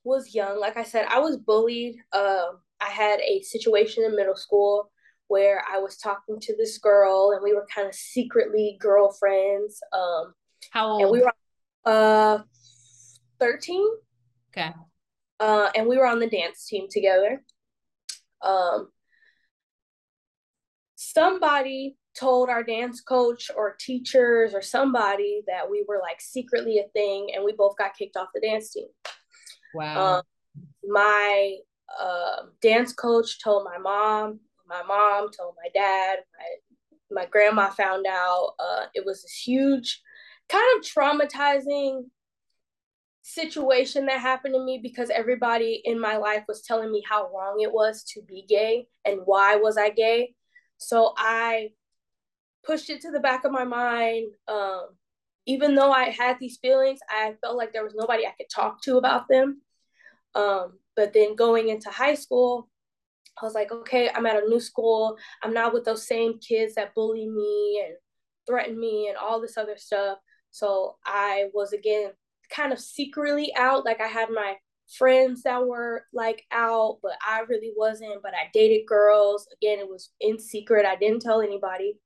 was 0.05 0.35
young, 0.35 0.59
like 0.59 0.77
I 0.77 0.83
said, 0.83 1.07
I 1.09 1.19
was 1.19 1.37
bullied. 1.37 1.97
Um, 2.13 2.61
I 2.81 2.89
had 2.89 3.21
a 3.21 3.43
situation 3.43 4.05
in 4.05 4.17
middle 4.17 4.37
school 4.37 4.91
where 5.29 5.63
I 5.71 5.79
was 5.79 5.97
talking 5.97 6.41
to 6.41 6.57
this 6.57 6.79
girl, 6.79 7.33
and 7.33 7.43
we 7.43 7.55
were 7.55 7.67
kind 7.73 7.87
of 7.87 7.95
secretly 7.95 8.77
girlfriends. 8.81 9.81
Um, 9.93 10.35
How 10.71 10.89
old? 10.89 11.03
And 11.03 11.11
we 11.11 11.23
were 11.23 11.33
uh 11.85 12.39
thirteen. 13.39 13.87
Okay. 14.51 14.73
Uh, 15.39 15.71
and 15.75 15.87
we 15.87 15.97
were 15.97 16.07
on 16.07 16.19
the 16.19 16.29
dance 16.29 16.67
team 16.67 16.87
together. 16.91 17.43
Um, 18.43 18.89
somebody 20.97 21.97
told 22.19 22.51
our 22.51 22.63
dance 22.63 23.01
coach 23.01 23.51
or 23.57 23.77
teachers 23.79 24.53
or 24.53 24.61
somebody 24.61 25.43
that 25.47 25.71
we 25.71 25.85
were 25.89 26.01
like 26.03 26.21
secretly 26.21 26.79
a 26.79 26.89
thing 26.89 27.29
and 27.35 27.45
we 27.45 27.53
both 27.53 27.77
got 27.77 27.97
kicked 27.97 28.17
off 28.17 28.29
the 28.35 28.41
dance 28.41 28.73
team. 28.73 28.89
Wow. 29.75 30.17
Um, 30.17 30.23
my 30.85 31.57
uh, 32.01 32.37
dance 32.63 32.93
coach 32.93 33.43
told 33.43 33.65
my 33.65 33.79
mom, 33.79 34.41
my 34.69 34.83
mom 34.83 35.31
told 35.31 35.55
my 35.63 35.69
dad, 35.75 36.19
my, 36.39 37.23
my 37.23 37.27
grandma 37.27 37.71
found 37.71 38.07
out. 38.07 38.55
Uh, 38.59 38.87
it 38.95 39.05
was 39.05 39.23
this 39.23 39.43
huge, 39.45 40.01
kind 40.49 40.65
of 40.77 40.85
traumatizing 40.85 42.05
situation 43.23 44.07
that 44.07 44.21
happened 44.21 44.55
to 44.55 44.65
me 44.65 44.81
because 44.83 45.11
everybody 45.11 45.83
in 45.85 46.01
my 46.01 46.17
life 46.17 46.45
was 46.49 46.63
telling 46.63 46.91
me 46.91 47.03
how 47.09 47.31
wrong 47.33 47.61
it 47.61 47.73
was 47.73 48.03
to 48.03 48.23
be 48.23 48.45
gay 48.49 48.87
and 49.05 49.21
why 49.25 49.57
was 49.57 49.77
I 49.77 49.91
gay. 49.91 50.35
So 50.79 51.13
I 51.17 51.71
pushed 52.65 52.91
it 52.91 53.01
to 53.03 53.11
the 53.11 53.21
back 53.21 53.45
of 53.45 53.53
my 53.53 53.65
mind. 53.65 54.33
Um, 54.49 54.89
even 55.47 55.75
though 55.75 55.93
I 55.93 56.11
had 56.11 56.39
these 56.39 56.59
feelings, 56.61 57.01
I 57.09 57.35
felt 57.41 57.57
like 57.57 57.73
there 57.73 57.85
was 57.85 57.95
nobody 57.95 58.27
I 58.27 58.35
could 58.37 58.51
talk 58.55 58.83
to 58.83 58.99
about 58.99 59.29
them. 59.29 59.63
Um, 60.35 60.79
but 60.97 61.13
then 61.13 61.35
going 61.35 61.69
into 61.69 61.91
high 61.91 62.15
school, 62.15 62.69
I 63.41 63.45
was 63.45 63.55
like, 63.55 63.73
okay, 63.73 64.11
I'm 64.15 64.27
at 64.27 64.43
a 64.43 64.47
new 64.47 64.61
school. 64.61 65.17
I'm 65.43 65.55
not 65.55 65.73
with 65.73 65.85
those 65.85 66.07
same 66.07 66.39
kids 66.39 66.75
that 66.75 66.95
bully 66.95 67.27
me. 67.27 67.83
And 67.87 67.97
threaten 68.51 68.79
me 68.79 69.09
and 69.09 69.17
all 69.17 69.41
this 69.41 69.57
other 69.57 69.77
stuff. 69.77 70.19
So 70.51 70.97
I 71.07 71.49
was 71.55 71.73
again 71.73 72.11
kind 72.51 72.73
of 72.73 72.81
secretly 72.81 73.53
out. 73.57 73.85
Like 73.85 74.01
I 74.01 74.09
had 74.09 74.31
my 74.31 74.57
friends 74.99 75.45
that 75.45 75.65
were 75.65 76.05
like 76.13 76.43
out, 76.51 76.99
but 77.03 77.13
I 77.27 77.41
really 77.49 77.73
wasn't. 77.77 78.23
But 78.23 78.35
I 78.35 78.51
dated 78.53 78.87
girls. 78.87 79.47
Again, 79.55 79.79
it 79.79 79.89
was 79.89 80.11
in 80.21 80.39
secret. 80.39 80.85
I 80.85 80.97
didn't 80.97 81.23
tell 81.23 81.41
anybody. 81.41 81.99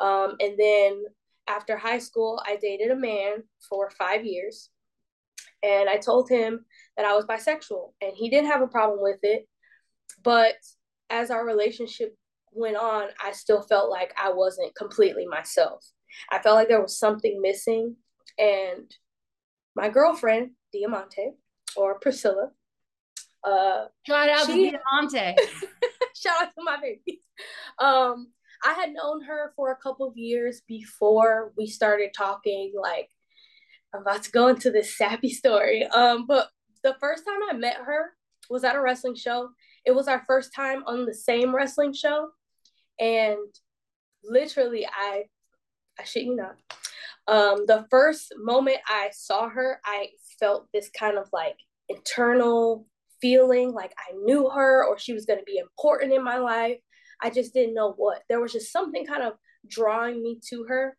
Um, 0.00 0.36
and 0.40 0.58
then 0.58 1.04
after 1.48 1.76
high 1.76 1.98
school, 1.98 2.42
I 2.44 2.56
dated 2.56 2.90
a 2.90 2.96
man 2.96 3.44
for 3.68 3.90
five 3.90 4.24
years. 4.24 4.70
And 5.62 5.88
I 5.88 5.96
told 5.96 6.28
him 6.28 6.64
that 6.96 7.06
I 7.06 7.14
was 7.14 7.24
bisexual, 7.24 7.92
and 8.00 8.12
he 8.14 8.30
didn't 8.30 8.50
have 8.50 8.62
a 8.62 8.68
problem 8.68 9.00
with 9.02 9.18
it. 9.22 9.48
But 10.22 10.54
as 11.10 11.30
our 11.30 11.44
relationship 11.44 12.14
went 12.52 12.76
on, 12.76 13.08
I 13.22 13.32
still 13.32 13.62
felt 13.62 13.90
like 13.90 14.12
I 14.22 14.32
wasn't 14.32 14.74
completely 14.74 15.26
myself. 15.26 15.84
I 16.30 16.38
felt 16.38 16.56
like 16.56 16.68
there 16.68 16.80
was 16.80 16.98
something 16.98 17.40
missing. 17.40 17.96
And 18.38 18.94
my 19.74 19.88
girlfriend, 19.88 20.52
Diamante, 20.72 21.32
or 21.76 21.98
Priscilla, 21.98 22.50
uh, 23.44 23.86
shout 24.06 24.28
out 24.28 24.46
she, 24.46 24.70
to 24.70 24.78
Diamante. 24.78 25.42
shout 26.16 26.42
out 26.42 26.48
to 26.54 26.64
my 26.64 26.78
baby. 26.80 27.20
Um, 27.78 28.32
I 28.64 28.72
had 28.72 28.92
known 28.92 29.22
her 29.24 29.52
for 29.56 29.70
a 29.72 29.76
couple 29.76 30.06
of 30.06 30.16
years 30.16 30.62
before 30.66 31.52
we 31.56 31.66
started 31.66 32.10
talking. 32.14 32.72
Like, 32.80 33.08
I'm 33.94 34.02
about 34.02 34.22
to 34.24 34.30
go 34.30 34.48
into 34.48 34.70
this 34.70 34.96
sappy 34.96 35.30
story. 35.30 35.86
Um, 35.86 36.26
but 36.26 36.48
the 36.82 36.96
first 37.00 37.24
time 37.24 37.40
I 37.50 37.54
met 37.54 37.76
her 37.76 38.12
was 38.50 38.64
at 38.64 38.76
a 38.76 38.80
wrestling 38.80 39.16
show. 39.16 39.50
It 39.84 39.94
was 39.94 40.08
our 40.08 40.22
first 40.26 40.54
time 40.54 40.82
on 40.86 41.06
the 41.06 41.14
same 41.14 41.54
wrestling 41.54 41.92
show, 41.92 42.30
and 42.98 43.38
literally, 44.24 44.86
I, 44.86 45.24
I 45.98 46.04
shit 46.04 46.24
you 46.24 46.36
not. 46.36 46.56
Um, 47.28 47.66
the 47.66 47.86
first 47.90 48.32
moment 48.36 48.78
I 48.88 49.10
saw 49.12 49.48
her, 49.48 49.80
I 49.84 50.08
felt 50.38 50.68
this 50.72 50.90
kind 50.90 51.18
of 51.18 51.28
like 51.32 51.56
internal 51.88 52.86
feeling 53.20 53.72
like 53.72 53.92
I 53.98 54.14
knew 54.24 54.48
her 54.50 54.84
or 54.84 54.98
she 54.98 55.12
was 55.12 55.26
going 55.26 55.38
to 55.38 55.44
be 55.44 55.58
important 55.58 56.12
in 56.12 56.22
my 56.22 56.38
life. 56.38 56.78
I 57.22 57.30
just 57.30 57.54
didn't 57.54 57.74
know 57.74 57.92
what. 57.92 58.22
There 58.28 58.40
was 58.40 58.52
just 58.52 58.72
something 58.72 59.06
kind 59.06 59.22
of 59.22 59.34
drawing 59.68 60.22
me 60.22 60.40
to 60.50 60.64
her. 60.64 60.96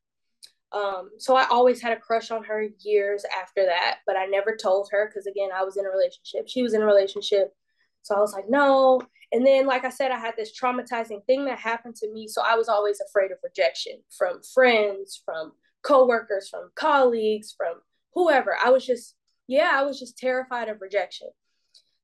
Um, 0.71 1.11
so 1.17 1.35
I 1.35 1.45
always 1.47 1.81
had 1.81 1.93
a 1.93 1.99
crush 1.99 2.29
on 2.29 2.43
her 2.43 2.67
years 2.79 3.23
after 3.41 3.65
that, 3.65 3.99
but 4.05 4.17
I 4.17 4.25
never 4.25 4.55
told 4.55 4.89
her 4.91 5.07
because 5.07 5.25
again, 5.25 5.49
I 5.55 5.63
was 5.63 5.77
in 5.77 5.85
a 5.85 5.89
relationship. 5.89 6.47
She 6.47 6.61
was 6.61 6.73
in 6.73 6.81
a 6.81 6.85
relationship. 6.85 7.53
So 8.01 8.15
I 8.15 8.19
was 8.19 8.33
like, 8.33 8.49
no. 8.49 9.01
And 9.31 9.45
then, 9.45 9.65
like 9.65 9.83
I 9.85 9.89
said, 9.89 10.11
I 10.11 10.19
had 10.19 10.35
this 10.37 10.57
traumatizing 10.57 11.25
thing 11.25 11.45
that 11.45 11.59
happened 11.59 11.95
to 11.97 12.11
me. 12.11 12.27
So 12.27 12.41
I 12.41 12.55
was 12.55 12.69
always 12.69 13.01
afraid 13.01 13.31
of 13.31 13.37
rejection 13.43 13.93
from 14.17 14.41
friends, 14.53 15.21
from 15.23 15.53
coworkers, 15.83 16.49
from 16.49 16.69
colleagues, 16.75 17.53
from 17.55 17.75
whoever. 18.13 18.57
I 18.63 18.69
was 18.69 18.85
just, 18.85 19.15
yeah, 19.47 19.71
I 19.73 19.83
was 19.83 19.99
just 19.99 20.17
terrified 20.17 20.69
of 20.69 20.81
rejection. 20.81 21.27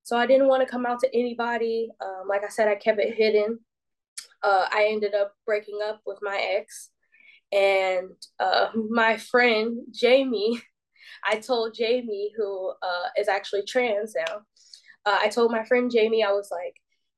So 0.04 0.18
I 0.18 0.28
didn't 0.28 0.48
want 0.48 0.66
to 0.66 0.70
come 0.70 0.86
out 0.86 1.00
to 1.00 1.16
anybody. 1.16 1.90
Um, 2.02 2.28
like 2.28 2.44
I 2.44 2.50
said, 2.50 2.68
I 2.68 2.76
kept 2.76 3.00
it 3.00 3.16
hidden 3.16 3.60
uh, 4.44 4.68
I 4.72 4.88
ended 4.90 5.16
up 5.16 5.34
breaking 5.46 5.80
up 5.84 6.02
with 6.06 6.20
my 6.22 6.38
ex. 6.58 6.90
And 7.52 8.12
uh, 8.40 8.70
my 8.90 9.18
friend 9.18 9.80
Jamie, 9.92 10.62
I 11.30 11.38
told 11.38 11.76
Jamie, 11.76 12.32
who 12.36 12.74
uh, 12.82 13.10
is 13.18 13.28
actually 13.28 13.64
trans 13.64 14.14
now, 14.16 14.42
uh, 15.06 15.18
I 15.20 15.28
told 15.30 15.52
my 15.52 15.64
friend 15.66 15.92
Jamie, 15.92 16.24
I 16.24 16.32
was 16.32 16.50
like, 16.52 16.76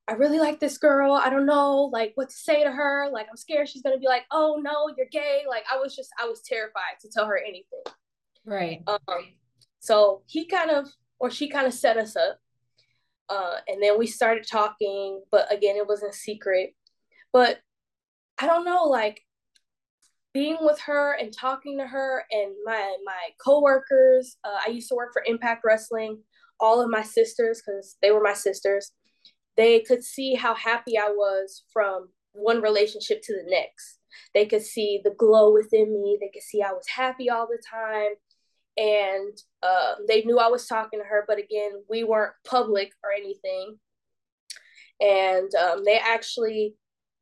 I 0.07 0.13
really 0.13 0.39
like 0.39 0.59
this 0.59 0.77
girl. 0.77 1.13
I 1.13 1.29
don't 1.29 1.47
know 1.47 1.89
like 1.91 2.11
what 2.15 2.29
to 2.29 2.35
say 2.35 2.63
to 2.63 2.71
her. 2.71 3.09
Like 3.11 3.27
I'm 3.29 3.37
scared 3.37 3.67
she's 3.67 3.81
gonna 3.81 3.97
be 3.97 4.07
like, 4.07 4.25
oh 4.31 4.59
no, 4.61 4.93
you're 4.95 5.07
gay. 5.11 5.43
Like 5.49 5.63
I 5.71 5.77
was 5.77 5.95
just 5.95 6.09
I 6.21 6.27
was 6.27 6.41
terrified 6.41 6.99
to 7.01 7.09
tell 7.09 7.25
her 7.25 7.37
anything. 7.37 7.83
Right. 8.45 8.83
Um, 8.85 8.99
so 9.79 10.21
he 10.27 10.45
kind 10.45 10.69
of 10.69 10.87
or 11.19 11.31
she 11.31 11.49
kind 11.49 11.65
of 11.65 11.73
set 11.73 11.97
us 11.97 12.15
up. 12.15 12.37
Uh, 13.29 13.55
and 13.67 13.81
then 13.81 13.97
we 13.97 14.05
started 14.05 14.45
talking, 14.47 15.23
but 15.31 15.51
again, 15.51 15.75
it 15.75 15.87
was 15.87 16.03
in 16.03 16.11
secret. 16.11 16.75
But 17.35 17.59
I 18.37 18.47
don't 18.47 18.63
know, 18.63 18.85
like 18.85 19.19
being 20.33 20.55
with 20.61 20.79
her 20.85 21.17
and 21.19 21.33
talking 21.33 21.77
to 21.79 21.85
her 21.85 22.23
and 22.31 22.53
my 22.63 22.95
my 23.03 23.23
coworkers. 23.45 24.37
Uh, 24.45 24.57
I 24.65 24.69
used 24.69 24.87
to 24.87 24.95
work 24.95 25.11
for 25.11 25.21
Impact 25.25 25.63
Wrestling. 25.65 26.19
All 26.61 26.81
of 26.81 26.89
my 26.89 27.01
sisters, 27.01 27.61
because 27.61 27.97
they 28.01 28.11
were 28.11 28.23
my 28.23 28.31
sisters, 28.31 28.93
they 29.57 29.81
could 29.81 30.01
see 30.01 30.35
how 30.35 30.55
happy 30.55 30.97
I 30.97 31.09
was 31.09 31.65
from 31.73 32.07
one 32.31 32.61
relationship 32.61 33.21
to 33.23 33.33
the 33.33 33.49
next. 33.49 33.99
They 34.33 34.45
could 34.45 34.61
see 34.61 35.01
the 35.03 35.11
glow 35.11 35.51
within 35.51 35.91
me. 35.91 36.17
They 36.21 36.29
could 36.33 36.43
see 36.43 36.61
I 36.61 36.71
was 36.71 36.87
happy 36.87 37.29
all 37.29 37.47
the 37.47 37.61
time. 37.69 38.11
And 38.77 39.37
uh, 39.61 39.95
they 40.07 40.23
knew 40.23 40.39
I 40.39 40.47
was 40.47 40.67
talking 40.67 41.01
to 41.01 41.05
her, 41.05 41.25
but 41.27 41.37
again, 41.37 41.83
we 41.89 42.05
weren't 42.05 42.33
public 42.47 42.93
or 43.03 43.11
anything. 43.11 43.77
And 45.01 45.53
um, 45.55 45.83
they 45.83 45.97
actually 45.97 46.75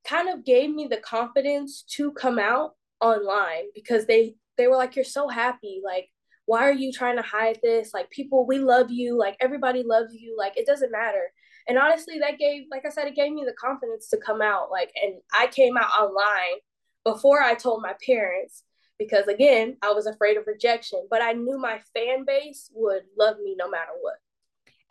kind 0.07 0.29
of 0.29 0.45
gave 0.45 0.73
me 0.73 0.87
the 0.87 0.97
confidence 0.97 1.83
to 1.95 2.11
come 2.11 2.39
out 2.39 2.75
online 3.01 3.65
because 3.75 4.05
they 4.05 4.35
they 4.57 4.67
were 4.67 4.77
like 4.77 4.95
you're 4.95 5.05
so 5.05 5.27
happy. 5.27 5.81
Like 5.83 6.09
why 6.45 6.67
are 6.67 6.73
you 6.73 6.91
trying 6.91 7.15
to 7.15 7.21
hide 7.21 7.59
this? 7.63 7.93
Like 7.93 8.09
people 8.09 8.45
we 8.45 8.59
love 8.59 8.91
you. 8.91 9.17
Like 9.17 9.37
everybody 9.39 9.83
loves 9.83 10.13
you. 10.13 10.35
Like 10.37 10.57
it 10.57 10.65
doesn't 10.65 10.91
matter. 10.91 11.31
And 11.67 11.77
honestly 11.77 12.19
that 12.19 12.37
gave 12.37 12.63
like 12.69 12.85
i 12.85 12.89
said 12.89 13.07
it 13.07 13.15
gave 13.15 13.31
me 13.31 13.45
the 13.45 13.53
confidence 13.53 14.09
to 14.09 14.17
come 14.17 14.41
out. 14.41 14.69
Like 14.71 14.91
and 15.01 15.15
i 15.33 15.47
came 15.47 15.77
out 15.77 15.91
online 15.91 16.59
before 17.03 17.41
i 17.41 17.53
told 17.53 17.81
my 17.81 17.93
parents 18.05 18.63
because 18.97 19.27
again 19.27 19.75
i 19.81 19.91
was 19.91 20.05
afraid 20.05 20.37
of 20.37 20.47
rejection 20.47 21.05
but 21.09 21.21
i 21.21 21.33
knew 21.33 21.57
my 21.57 21.77
fan 21.93 22.23
base 22.25 22.69
would 22.73 23.01
love 23.17 23.37
me 23.43 23.55
no 23.57 23.69
matter 23.69 23.91
what. 24.01 24.15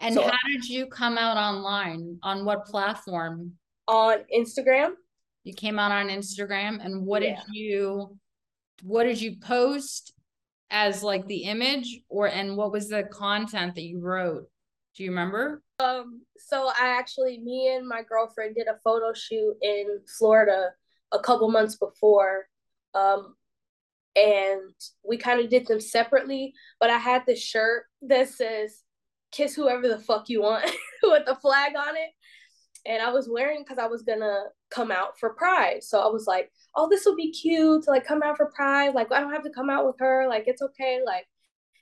And 0.03 0.15
so, 0.17 0.23
how 0.23 0.37
did 0.49 0.69
you 0.69 0.87
come 0.87 1.17
out 1.17 1.37
online? 1.37 2.19
On 2.25 2.45
what 2.45 2.67
platform 2.67 3.53
on 3.89 4.19
instagram 4.35 4.93
you 5.45 5.55
came 5.55 5.79
out 5.79 5.93
on 5.93 6.09
Instagram 6.09 6.85
and 6.85 7.05
what 7.05 7.23
yeah. 7.23 7.37
did 7.37 7.55
you 7.55 8.17
what 8.83 9.05
did 9.05 9.21
you 9.21 9.37
post 9.41 10.13
as 10.71 11.03
like 11.03 11.27
the 11.27 11.45
image 11.45 12.01
or 12.09 12.27
and 12.27 12.57
what 12.57 12.73
was 12.73 12.89
the 12.89 13.05
content 13.05 13.75
that 13.75 13.83
you 13.83 14.01
wrote? 14.01 14.45
Do 14.97 15.05
you 15.05 15.11
remember? 15.11 15.63
Um 15.79 16.23
so 16.37 16.69
I 16.69 16.97
actually 16.99 17.39
me 17.39 17.75
and 17.75 17.87
my 17.87 18.03
girlfriend 18.03 18.55
did 18.55 18.69
a 18.69 18.79
photo 18.85 19.13
shoot 19.13 19.55
in 19.63 20.01
Florida 20.19 20.71
a 21.13 21.19
couple 21.19 21.51
months 21.51 21.77
before. 21.77 22.47
Um 22.95 23.35
and 24.15 24.75
we 25.03 25.17
kind 25.17 25.41
of 25.41 25.49
did 25.49 25.67
them 25.67 25.81
separately, 25.81 26.53
but 26.79 26.91
I 26.91 26.99
had 26.99 27.25
this 27.27 27.43
shirt 27.43 27.85
that 28.03 28.29
says 28.29 28.83
kiss 29.33 29.55
whoever 29.55 29.89
the 29.89 29.99
fuck 29.99 30.29
you 30.29 30.43
want 30.43 30.71
with 31.03 31.25
the 31.27 31.35
flag 31.37 31.73
on 31.77 31.97
it 31.97 32.11
and 32.85 33.03
I 33.03 33.13
was 33.13 33.29
wearing 33.29 33.63
because 33.63 33.79
I 33.79 33.87
was 33.87 34.03
gonna 34.03 34.45
come 34.71 34.91
out 34.91 35.19
for 35.19 35.31
Pride. 35.31 35.83
So 35.83 36.01
I 36.01 36.09
was 36.09 36.27
like, 36.27 36.51
oh, 36.75 36.89
this 36.89 37.05
will 37.05 37.17
be 37.17 37.31
cute 37.31 37.85
to 37.85 37.91
like 37.91 38.07
come 38.07 38.23
out 38.23 38.37
for 38.37 38.47
Pride. 38.55 38.95
Like 38.95 39.13
I 39.13 39.21
don't 39.21 39.33
have 39.33 39.45
to 39.45 39.51
come 39.51 39.71
out 39.71 39.87
with 39.87 39.97
her. 39.99 40.27
Like 40.29 40.45
it's 40.47 40.63
okay. 40.63 41.01
Like, 41.05 41.27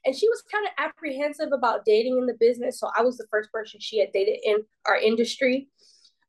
and 0.05 0.15
she 0.15 0.29
was 0.29 0.43
kind 0.43 0.67
of 0.67 0.73
apprehensive 0.79 1.53
about 1.53 1.85
dating 1.85 2.19
in 2.19 2.27
the 2.27 2.37
business. 2.39 2.81
So 2.81 2.91
I 2.97 3.03
was 3.03 3.17
the 3.17 3.27
first 3.31 3.53
person 3.53 3.81
she 3.81 3.99
had 3.99 4.13
dated 4.13 4.39
in 4.45 4.59
our 4.87 4.97
industry. 4.97 5.69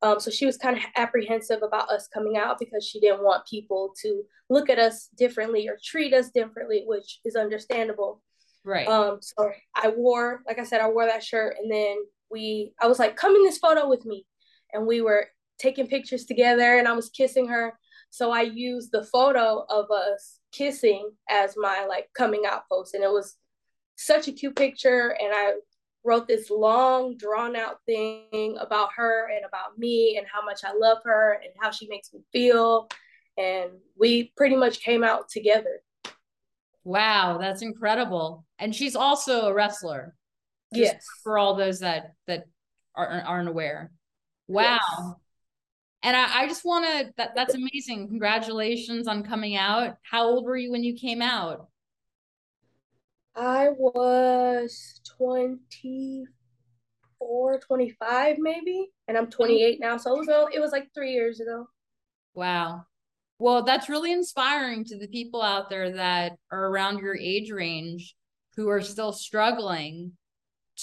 Um, 0.03 0.19
so 0.19 0.31
she 0.31 0.45
was 0.45 0.57
kind 0.57 0.77
of 0.77 0.83
apprehensive 0.95 1.61
about 1.61 1.89
us 1.89 2.07
coming 2.07 2.35
out 2.35 2.57
because 2.57 2.85
she 2.85 2.99
didn't 2.99 3.23
want 3.23 3.45
people 3.45 3.93
to 4.01 4.23
look 4.49 4.69
at 4.69 4.79
us 4.79 5.09
differently 5.17 5.67
or 5.67 5.77
treat 5.83 6.13
us 6.13 6.31
differently, 6.31 6.83
which 6.87 7.19
is 7.23 7.35
understandable. 7.35 8.21
Right. 8.63 8.87
Um, 8.87 9.19
so 9.21 9.51
I 9.75 9.89
wore, 9.89 10.41
like 10.47 10.59
I 10.59 10.63
said, 10.63 10.81
I 10.81 10.89
wore 10.89 11.05
that 11.05 11.23
shirt 11.23 11.55
and 11.61 11.71
then 11.71 11.97
we 12.31 12.73
I 12.81 12.87
was 12.87 12.97
like, 12.97 13.15
come 13.15 13.35
in 13.35 13.43
this 13.43 13.57
photo 13.57 13.87
with 13.87 14.05
me 14.05 14.25
and 14.73 14.85
we 14.85 15.01
were 15.01 15.27
taking 15.59 15.87
pictures 15.87 16.25
together 16.25 16.77
and 16.77 16.87
I 16.87 16.93
was 16.93 17.09
kissing 17.09 17.47
her. 17.47 17.73
So 18.09 18.31
I 18.31 18.41
used 18.41 18.91
the 18.91 19.03
photo 19.03 19.65
of 19.69 19.89
us 19.91 20.39
kissing 20.51 21.11
as 21.29 21.55
my 21.55 21.85
like 21.87 22.09
coming 22.13 22.43
out 22.45 22.67
post. 22.69 22.93
And 22.93 23.03
it 23.03 23.11
was 23.11 23.37
such 23.95 24.27
a 24.27 24.31
cute 24.31 24.55
picture. 24.55 25.15
And 25.21 25.31
I 25.33 25.53
wrote 26.03 26.27
this 26.27 26.49
long, 26.49 27.15
drawn 27.15 27.55
out 27.55 27.77
thing 27.85 28.57
about 28.59 28.89
her 28.95 29.29
and 29.29 29.45
about 29.45 29.77
me 29.77 30.17
and 30.17 30.27
how 30.31 30.43
much 30.43 30.61
I 30.65 30.73
love 30.73 30.97
her 31.05 31.33
and 31.33 31.53
how 31.59 31.71
she 31.71 31.87
makes 31.87 32.11
me 32.13 32.21
feel. 32.33 32.89
And 33.37 33.71
we 33.97 34.33
pretty 34.35 34.55
much 34.55 34.81
came 34.81 35.03
out 35.03 35.29
together. 35.29 35.81
Wow, 36.83 37.37
that's 37.39 37.61
incredible. 37.61 38.45
And 38.57 38.75
she's 38.75 38.95
also 38.95 39.47
a 39.47 39.53
wrestler. 39.53 40.15
yes. 40.71 41.05
For 41.23 41.37
all 41.37 41.55
those 41.55 41.79
that 41.79 42.13
that 42.27 42.45
aren't, 42.95 43.25
aren't 43.25 43.49
aware. 43.49 43.91
Wow. 44.51 44.79
Yes. 44.81 45.15
And 46.03 46.17
I, 46.17 46.41
I 46.41 46.47
just 46.47 46.65
want 46.65 46.85
to, 46.85 47.13
that, 47.17 47.35
that's 47.35 47.53
amazing. 47.53 48.07
Congratulations 48.07 49.07
on 49.07 49.21
coming 49.23 49.55
out. 49.55 49.97
How 50.01 50.25
old 50.25 50.45
were 50.45 50.57
you 50.57 50.71
when 50.71 50.83
you 50.83 50.95
came 50.95 51.21
out? 51.21 51.67
I 53.35 53.69
was 53.69 54.99
24, 55.17 57.59
25 57.59 58.37
maybe. 58.39 58.89
And 59.07 59.15
I'm 59.17 59.29
28 59.29 59.79
now. 59.79 59.97
So 59.97 60.15
it 60.15 60.19
was, 60.19 60.27
it 60.53 60.59
was 60.59 60.71
like 60.71 60.87
three 60.93 61.13
years 61.13 61.39
ago. 61.39 61.67
Wow. 62.33 62.85
Well, 63.37 63.63
that's 63.63 63.89
really 63.89 64.11
inspiring 64.11 64.85
to 64.85 64.97
the 64.97 65.07
people 65.07 65.41
out 65.41 65.69
there 65.69 65.93
that 65.93 66.33
are 66.51 66.67
around 66.67 66.99
your 66.99 67.15
age 67.15 67.51
range 67.51 68.15
who 68.55 68.69
are 68.69 68.81
still 68.81 69.13
struggling 69.13 70.13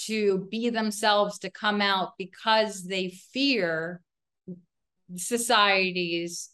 to 0.05 0.47
be 0.51 0.69
themselves, 0.69 1.39
to 1.39 1.49
come 1.49 1.81
out 1.81 2.13
because 2.17 2.83
they 2.83 3.09
fear 3.33 4.01
society's 5.15 6.49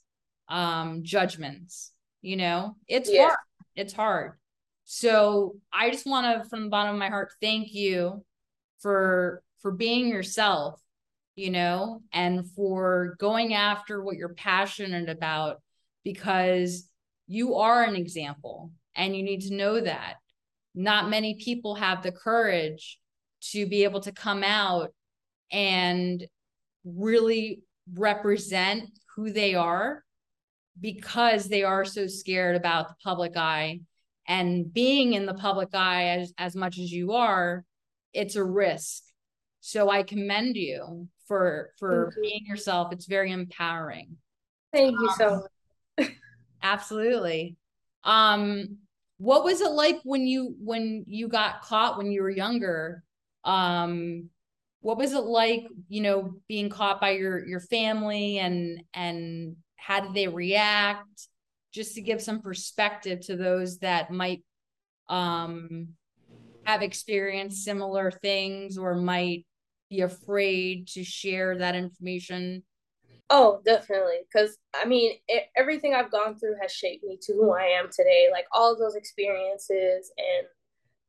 um, 0.47 1.03
judgments. 1.03 1.91
You 2.21 2.37
know, 2.37 2.75
it's 2.87 3.11
yeah. 3.11 3.27
hard. 3.27 3.37
It's 3.75 3.93
hard. 3.93 4.31
So 4.85 5.55
I 5.73 5.89
just 5.89 6.05
want 6.05 6.43
to, 6.43 6.49
from 6.49 6.63
the 6.63 6.69
bottom 6.69 6.93
of 6.93 6.99
my 6.99 7.09
heart, 7.09 7.31
thank 7.41 7.73
you 7.73 8.23
for 8.79 9.41
for 9.61 9.71
being 9.71 10.07
yourself, 10.07 10.79
you 11.35 11.49
know, 11.49 12.01
and 12.13 12.49
for 12.51 13.15
going 13.19 13.55
after 13.55 14.03
what 14.03 14.15
you're 14.15 14.35
passionate 14.35 15.09
about 15.09 15.61
because 16.03 16.87
you 17.27 17.55
are 17.55 17.83
an 17.83 17.95
example 17.95 18.71
and 18.95 19.15
you 19.15 19.23
need 19.23 19.41
to 19.41 19.55
know 19.55 19.79
that. 19.79 20.15
Not 20.75 21.09
many 21.09 21.35
people 21.35 21.75
have 21.75 22.03
the 22.03 22.11
courage 22.11 22.99
to 23.51 23.65
be 23.65 23.83
able 23.83 24.01
to 24.01 24.11
come 24.11 24.43
out 24.43 24.93
and 25.51 26.25
really 26.83 27.61
represent 27.93 28.89
who 29.15 29.31
they 29.31 29.55
are 29.55 30.03
because 30.79 31.47
they 31.47 31.63
are 31.63 31.85
so 31.85 32.07
scared 32.07 32.55
about 32.55 32.89
the 32.89 32.95
public 33.03 33.37
eye 33.37 33.79
and 34.27 34.73
being 34.73 35.13
in 35.13 35.25
the 35.25 35.33
public 35.33 35.69
eye 35.73 36.17
as, 36.19 36.33
as 36.37 36.55
much 36.55 36.77
as 36.79 36.91
you 36.91 37.13
are 37.13 37.63
it's 38.13 38.35
a 38.35 38.43
risk 38.43 39.03
so 39.61 39.89
i 39.89 40.03
commend 40.03 40.55
you 40.55 41.07
for 41.27 41.71
for 41.79 42.11
you. 42.17 42.23
being 42.23 42.45
yourself 42.45 42.91
it's 42.91 43.05
very 43.05 43.31
empowering 43.31 44.17
thank 44.73 44.91
you 44.99 45.09
so 45.17 45.35
much 45.35 45.51
Absolutely. 46.65 47.57
Um, 48.03 48.79
what 49.17 49.43
was 49.43 49.61
it 49.61 49.69
like 49.69 49.99
when 50.03 50.25
you 50.25 50.55
when 50.59 51.05
you 51.07 51.27
got 51.27 51.61
caught 51.61 51.97
when 51.97 52.11
you 52.11 52.23
were 52.23 52.29
younger? 52.29 53.03
Um, 53.45 54.29
what 54.81 54.97
was 54.97 55.13
it 55.13 55.23
like, 55.23 55.65
you 55.87 56.01
know, 56.01 56.33
being 56.47 56.69
caught 56.69 57.01
by 57.01 57.11
your 57.11 57.45
your 57.47 57.59
family 57.59 58.39
and 58.39 58.83
and 58.93 59.55
how 59.77 60.01
did 60.01 60.13
they 60.13 60.27
react? 60.27 61.27
Just 61.73 61.95
to 61.95 62.01
give 62.01 62.21
some 62.21 62.41
perspective 62.41 63.21
to 63.21 63.35
those 63.35 63.79
that 63.79 64.11
might 64.11 64.43
um 65.09 65.89
have 66.65 66.81
experienced 66.81 67.63
similar 67.63 68.11
things 68.11 68.77
or 68.77 68.95
might 68.95 69.45
be 69.89 70.01
afraid 70.01 70.87
to 70.87 71.03
share 71.03 71.57
that 71.57 71.75
information 71.75 72.63
Oh, 73.29 73.61
definitely. 73.65 74.19
Because 74.31 74.57
I 74.73 74.85
mean, 74.85 75.13
it, 75.27 75.45
everything 75.55 75.93
I've 75.95 76.11
gone 76.11 76.35
through 76.35 76.55
has 76.61 76.71
shaped 76.71 77.03
me 77.03 77.17
to 77.23 77.33
who 77.33 77.53
I 77.53 77.63
am 77.79 77.89
today. 77.91 78.27
Like 78.31 78.45
all 78.51 78.77
those 78.77 78.95
experiences, 78.95 80.11
and 80.17 80.47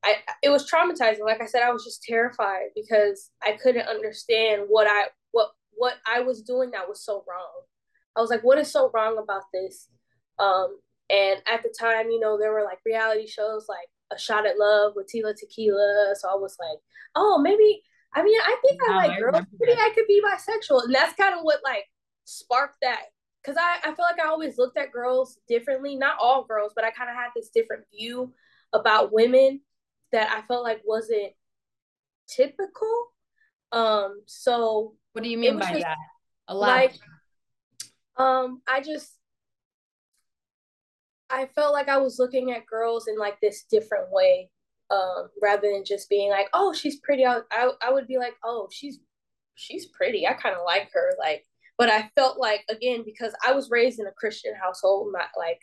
I 0.07 0.17
it 0.43 0.51
was 0.51 0.71
traumatizing. 0.71 1.21
Like 1.21 1.43
I 1.43 1.47
said, 1.47 1.63
I 1.63 1.73
was 1.73 1.85
just 1.85 2.03
terrified 2.05 2.69
because 2.75 3.31
I 3.43 3.53
couldn't 3.53 3.89
understand 3.89 4.63
what 4.69 4.87
I 4.87 5.07
what 5.33 5.49
what 5.75 5.95
I 6.07 6.21
was 6.21 6.43
doing 6.43 6.71
that 6.71 6.89
was 6.89 7.05
so 7.05 7.25
wrong. 7.29 7.65
I 8.17 8.21
was 8.21 8.31
like, 8.31 8.45
what 8.45 8.59
is 8.59 8.71
so 8.71 8.91
wrong 8.95 9.19
about 9.19 9.43
this? 9.53 9.89
Um, 10.39 10.79
and 11.11 11.43
at 11.53 11.63
the 11.63 11.75
time, 11.79 12.11
you 12.11 12.21
know, 12.21 12.39
there 12.39 12.53
were 12.53 12.63
like 12.63 12.79
reality 12.87 13.27
shows 13.27 13.67
like 13.69 13.89
A 14.13 14.19
Shot 14.19 14.47
at 14.47 14.59
Love 14.59 14.93
with 14.95 15.11
Tila 15.13 15.35
Tequila. 15.37 16.15
So 16.19 16.29
I 16.29 16.37
was 16.37 16.57
like, 16.61 16.79
oh, 17.15 17.39
maybe. 17.39 17.83
I 18.15 18.23
mean, 18.23 18.39
I 18.41 18.57
think 18.65 18.81
wow, 18.87 18.95
I 18.95 19.07
like 19.07 19.11
I 19.11 19.19
girls. 19.19 19.45
Maybe 19.61 19.79
I 19.79 19.91
could 19.95 20.07
be 20.07 20.23
bisexual, 20.23 20.85
and 20.85 20.95
that's 20.95 21.15
kind 21.17 21.35
of 21.35 21.41
what 21.43 21.61
like 21.65 21.85
sparked 22.25 22.79
that 22.83 23.03
because 23.43 23.59
I, 23.61 23.79
I 23.83 23.95
feel 23.95 24.05
like 24.05 24.25
I 24.25 24.29
always 24.29 24.57
looked 24.57 24.79
at 24.79 24.93
girls 24.93 25.39
differently. 25.49 25.97
Not 25.97 26.17
all 26.21 26.45
girls, 26.45 26.73
but 26.75 26.85
I 26.85 26.93
kind 26.93 27.11
of 27.11 27.17
had 27.17 27.31
this 27.35 27.51
different 27.55 27.85
view 27.93 28.33
about 28.73 29.13
women 29.13 29.61
that 30.13 30.31
I 30.33 30.47
felt 30.47 30.65
like 30.65 30.83
wasn't 30.85 31.33
typical. 32.29 33.13
Um, 33.73 34.23
so 34.27 34.95
what 35.13 35.25
do 35.25 35.31
you 35.31 35.39
mean 35.39 35.59
by 35.59 35.81
that? 35.81 35.97
A 36.49 36.55
lot. 36.55 36.69
Like, 36.69 36.95
um, 38.17 38.63
I 38.69 38.81
just 38.81 39.13
I 41.29 41.47
felt 41.55 41.73
like 41.73 41.89
I 41.89 41.99
was 41.99 42.19
looking 42.19 42.53
at 42.53 42.67
girls 42.67 43.09
in 43.09 43.19
like 43.19 43.41
this 43.41 43.65
different 43.71 44.11
way, 44.11 44.51
um, 44.91 45.29
rather 45.43 45.69
than 45.73 45.85
just 45.85 46.09
being 46.09 46.31
like, 46.31 46.49
oh, 46.53 46.73
she's 46.73 47.01
pretty. 47.01 47.27
I 47.27 47.41
I, 47.51 47.71
I 47.83 47.93
would 47.93 48.07
be 48.07 48.19
like, 48.19 48.35
oh, 48.45 48.69
she's 48.71 49.01
she's 49.55 49.87
pretty. 49.87 50.27
I 50.27 50.35
kind 50.35 50.55
of 50.55 50.63
like 50.65 50.91
her. 50.93 51.15
Like 51.19 51.45
but 51.79 51.91
I 51.91 52.11
felt 52.15 52.39
like 52.39 52.65
again 52.71 53.03
because 53.05 53.35
I 53.47 53.53
was 53.53 53.71
raised 53.71 54.01
in 54.01 54.07
a 54.07 54.13
Christian 54.13 54.55
household, 54.55 55.13
my 55.13 55.27
like 55.37 55.61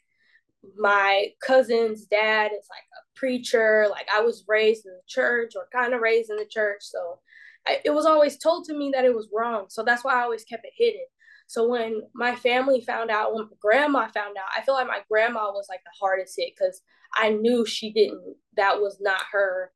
my 0.77 1.27
cousin's 1.41 2.05
dad 2.05 2.51
is 2.57 2.67
like 2.69 2.85
a 2.93 3.19
preacher. 3.19 3.87
Like 3.89 4.07
I 4.13 4.21
was 4.21 4.45
raised 4.47 4.85
in 4.85 4.93
the 4.93 5.01
church 5.07 5.53
or 5.55 5.67
kind 5.71 5.93
of 5.93 6.01
raised 6.01 6.29
in 6.29 6.37
the 6.37 6.45
church, 6.45 6.81
so 6.81 7.19
I, 7.67 7.79
it 7.85 7.91
was 7.91 8.05
always 8.05 8.37
told 8.37 8.65
to 8.65 8.73
me 8.73 8.91
that 8.93 9.05
it 9.05 9.15
was 9.15 9.29
wrong. 9.33 9.65
So 9.69 9.83
that's 9.83 10.03
why 10.03 10.15
I 10.15 10.23
always 10.23 10.43
kept 10.43 10.65
it 10.65 10.73
hidden. 10.75 11.05
So 11.47 11.67
when 11.67 12.03
my 12.13 12.35
family 12.35 12.81
found 12.81 13.11
out, 13.11 13.33
when 13.33 13.47
grandma 13.61 14.07
found 14.07 14.37
out, 14.37 14.49
I 14.57 14.61
feel 14.61 14.73
like 14.73 14.87
my 14.87 15.01
grandma 15.09 15.51
was 15.51 15.67
like 15.69 15.81
the 15.83 15.91
hardest 15.99 16.35
hit 16.37 16.53
because 16.57 16.81
I 17.13 17.29
knew 17.29 17.65
she 17.65 17.91
didn't. 17.91 18.35
That 18.55 18.79
was 18.81 18.97
not 18.99 19.21
her. 19.31 19.71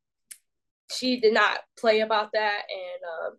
She 0.92 1.20
did 1.20 1.34
not 1.34 1.60
play 1.78 2.00
about 2.00 2.32
that, 2.34 2.62
and 2.70 3.28
um, 3.28 3.38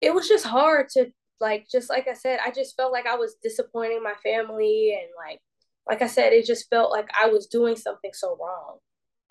it 0.00 0.14
was 0.14 0.28
just 0.28 0.46
hard 0.46 0.88
to 0.90 1.10
like 1.40 1.66
just 1.70 1.88
like 1.88 2.06
I 2.06 2.12
said, 2.12 2.38
I 2.44 2.50
just 2.50 2.76
felt 2.76 2.92
like 2.92 3.06
I 3.06 3.16
was 3.16 3.36
disappointing 3.42 4.02
my 4.02 4.14
family 4.22 4.96
and 5.00 5.08
like 5.16 5.40
like 5.90 6.02
I 6.02 6.06
said, 6.06 6.32
it 6.32 6.46
just 6.46 6.70
felt 6.70 6.92
like 6.92 7.08
I 7.20 7.26
was 7.26 7.48
doing 7.48 7.74
something 7.74 8.12
so 8.14 8.38
wrong. 8.40 8.78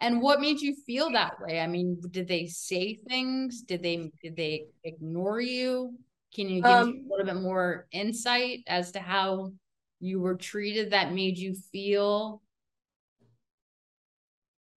And 0.02 0.22
what 0.22 0.41
made 0.41 0.60
you 0.60 0.76
feel 0.86 1.10
that 1.12 1.41
way? 1.41 1.62
I 1.62 1.67
mean, 1.67 2.02
did 2.12 2.28
they 2.28 2.48
say 2.48 2.95
things? 3.08 3.62
Did 3.62 3.82
they 3.82 4.12
did 4.22 4.36
they 4.36 4.67
ignore 4.84 5.39
you? 5.39 5.98
Can 6.36 6.50
you 6.50 6.62
give 6.62 6.82
um, 6.82 7.06
a 7.06 7.10
little 7.10 7.26
bit 7.26 7.41
more 7.41 7.88
insight 7.91 8.60
as 8.67 8.91
to 8.91 9.00
how 9.00 9.54
you 10.02 10.19
were 10.19 10.36
treated 10.36 10.91
that 10.91 11.13
made 11.13 11.38
you 11.38 11.56
feel 11.72 12.41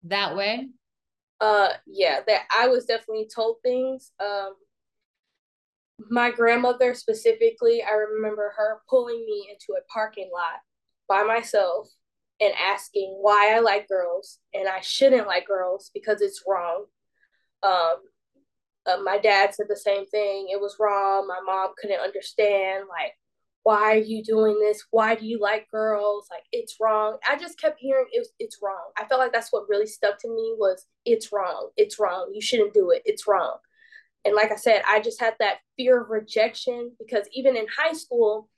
that 0.05 0.37
way? 0.37 0.69
Uh 1.41 1.71
yeah, 1.87 2.21
that 2.27 2.43
I 2.57 2.69
was 2.69 2.85
definitely 2.85 3.29
told 3.35 3.57
things. 3.65 4.13
Um 4.21 4.55
my 6.11 6.31
grandmother 6.31 6.95
specifically, 6.95 7.83
I 7.83 7.93
remember 7.93 8.53
her 8.57 8.81
pulling 8.89 9.25
me 9.27 9.49
into 9.51 9.79
a 9.79 9.85
parking 9.93 10.31
lot 10.33 10.61
by 11.09 11.23
myself 11.23 11.89
and 12.41 12.53
asking 12.55 13.19
why 13.21 13.55
I 13.55 13.61
like 13.61 13.89
girls 13.89 14.39
and 14.53 14.69
I 14.69 14.81
shouldn't 14.81 15.27
like 15.27 15.47
girls 15.47 15.91
because 15.95 16.21
it's 16.21 16.43
wrong. 16.47 16.87
Um, 17.63 17.97
uh, 18.85 18.97
my 19.05 19.19
dad 19.19 19.55
said 19.55 19.67
the 19.69 19.77
same 19.77 20.07
thing. 20.07 20.49
It 20.51 20.61
was 20.61 20.77
wrong. 20.81 21.29
My 21.29 21.41
mom 21.45 21.71
couldn't 21.81 22.01
understand, 22.01 22.87
like, 22.89 23.13
why 23.63 23.93
are 23.93 23.97
you 23.97 24.25
doing 24.25 24.59
this? 24.59 24.85
Why 24.91 25.15
do 25.15 25.25
you 25.25 25.39
like 25.39 25.71
girls? 25.71 26.27
Like, 26.31 26.43
it's 26.51 26.77
wrong. 26.81 27.19
I 27.29 27.37
just 27.37 27.61
kept 27.61 27.79
hearing 27.79 28.07
it, 28.11 28.27
it's 28.41 28.59
wrong. 28.61 28.91
I 28.97 29.05
felt 29.05 29.21
like 29.21 29.33
that's 29.33 29.53
what 29.53 29.69
really 29.69 29.87
stuck 29.87 30.19
to 30.21 30.29
me 30.29 30.55
was 30.59 30.85
it's 31.05 31.33
wrong. 31.33 31.71
It's 31.77 32.01
wrong. 32.01 32.33
You 32.35 32.41
shouldn't 32.41 32.75
do 32.75 32.91
it. 32.91 33.03
It's 33.05 33.29
wrong. 33.29 33.59
And 34.25 34.35
like 34.35 34.51
I 34.51 34.57
said, 34.57 34.83
I 34.89 35.01
just 35.01 35.21
had 35.21 35.35
that 35.39 35.59
fear 35.77 36.01
of 36.01 36.11
rejection 36.11 36.93
because 36.99 37.29
even 37.33 37.57
in 37.57 37.67
high 37.77 37.93
school, 37.93 38.49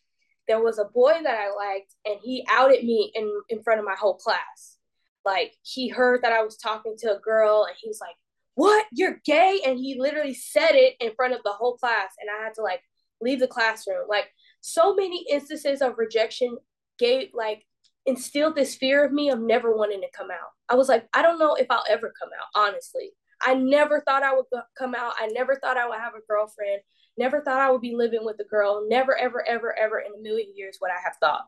there 0.47 0.63
was 0.63 0.79
a 0.79 0.85
boy 0.85 1.15
that 1.23 1.39
I 1.39 1.55
liked 1.55 1.95
and 2.05 2.17
he 2.23 2.47
outed 2.51 2.85
me 2.85 3.13
in, 3.15 3.33
in 3.49 3.63
front 3.63 3.81
of 3.81 3.87
my 3.87 3.95
whole 3.99 4.15
class. 4.15 4.79
Like 5.25 5.55
he 5.63 5.89
heard 5.89 6.23
that 6.23 6.33
I 6.33 6.43
was 6.43 6.57
talking 6.57 6.97
to 6.99 7.17
a 7.17 7.21
girl 7.21 7.65
and 7.65 7.77
he 7.81 7.89
was 7.89 8.01
like, 8.01 8.17
What? 8.55 8.87
You're 8.93 9.21
gay? 9.25 9.61
And 9.65 9.79
he 9.79 9.99
literally 9.99 10.35
said 10.35 10.73
it 10.73 10.97
in 11.01 11.15
front 11.15 11.35
of 11.35 11.41
the 11.45 11.53
whole 11.53 11.77
class. 11.77 12.13
And 12.21 12.29
I 12.31 12.45
had 12.45 12.55
to 12.55 12.63
like 12.63 12.83
leave 13.21 13.41
the 13.41 13.49
classroom. 13.49 14.07
Like 14.09 14.27
so 14.61 14.95
many 14.95 15.27
instances 15.31 15.81
of 15.81 15.99
rejection 15.99 16.57
gave 16.99 17.31
like 17.33 17.65
instilled 18.07 18.55
this 18.55 18.75
fear 18.75 19.05
of 19.05 19.13
me 19.13 19.31
of 19.31 19.41
never 19.41 19.75
wanting 19.77 20.03
to 20.03 20.17
come 20.17 20.31
out. 20.31 20.51
I 20.69 20.75
was 20.75 20.89
like, 20.89 21.07
I 21.15 21.23
don't 21.23 21.39
know 21.39 21.55
if 21.55 21.67
I'll 21.71 21.85
ever 21.89 22.13
come 22.21 22.31
out, 22.39 22.69
honestly. 22.69 23.11
I 23.43 23.55
never 23.55 24.03
thought 24.07 24.23
I 24.23 24.35
would 24.35 24.47
come 24.79 24.95
out. 24.95 25.15
I 25.19 25.27
never 25.29 25.57
thought 25.57 25.77
I 25.77 25.89
would 25.89 25.99
have 25.99 26.15
a 26.15 26.27
girlfriend. 26.29 26.81
Never 27.17 27.41
thought 27.41 27.61
I 27.61 27.71
would 27.71 27.81
be 27.81 27.95
living 27.95 28.25
with 28.25 28.41
a 28.41 28.45
girl. 28.45 28.87
Never, 28.89 29.17
ever, 29.17 29.47
ever, 29.47 29.77
ever 29.79 30.01
in 30.01 30.13
a 30.19 30.23
million 30.23 30.53
years 30.57 30.79
would 30.81 30.91
I 30.91 31.01
have 31.05 31.17
thought. 31.21 31.45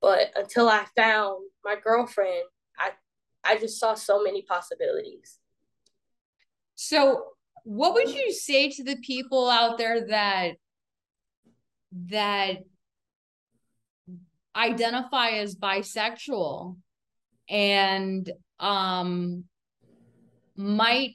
But 0.00 0.30
until 0.36 0.68
I 0.68 0.84
found 0.96 1.48
my 1.64 1.76
girlfriend, 1.82 2.44
I 2.78 2.90
I 3.44 3.58
just 3.58 3.80
saw 3.80 3.94
so 3.94 4.22
many 4.22 4.42
possibilities. 4.42 5.38
So, 6.74 7.24
what 7.64 7.94
would 7.94 8.14
you 8.14 8.32
say 8.32 8.70
to 8.70 8.84
the 8.84 8.96
people 8.96 9.48
out 9.48 9.78
there 9.78 10.06
that 10.08 10.52
that 12.08 12.58
identify 14.54 15.30
as 15.30 15.54
bisexual 15.54 16.76
and 17.48 18.30
um 18.58 19.44
might 20.56 21.14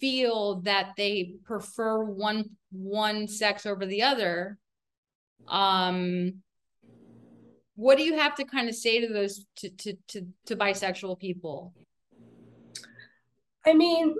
feel 0.00 0.60
that 0.62 0.92
they 0.96 1.34
prefer 1.44 2.02
one 2.02 2.50
one 2.70 3.26
sex 3.28 3.66
over 3.66 3.86
the 3.86 4.02
other 4.02 4.58
um 5.48 6.34
what 7.78 7.96
do 7.96 8.02
you 8.02 8.16
have 8.18 8.34
to 8.34 8.44
kind 8.44 8.68
of 8.68 8.74
say 8.74 9.00
to 9.00 9.12
those 9.12 9.46
to 9.54 9.70
to 9.70 9.94
to, 10.08 10.26
to 10.46 10.56
bisexual 10.56 11.18
people? 11.20 11.72
I 13.64 13.72
mean 13.74 14.16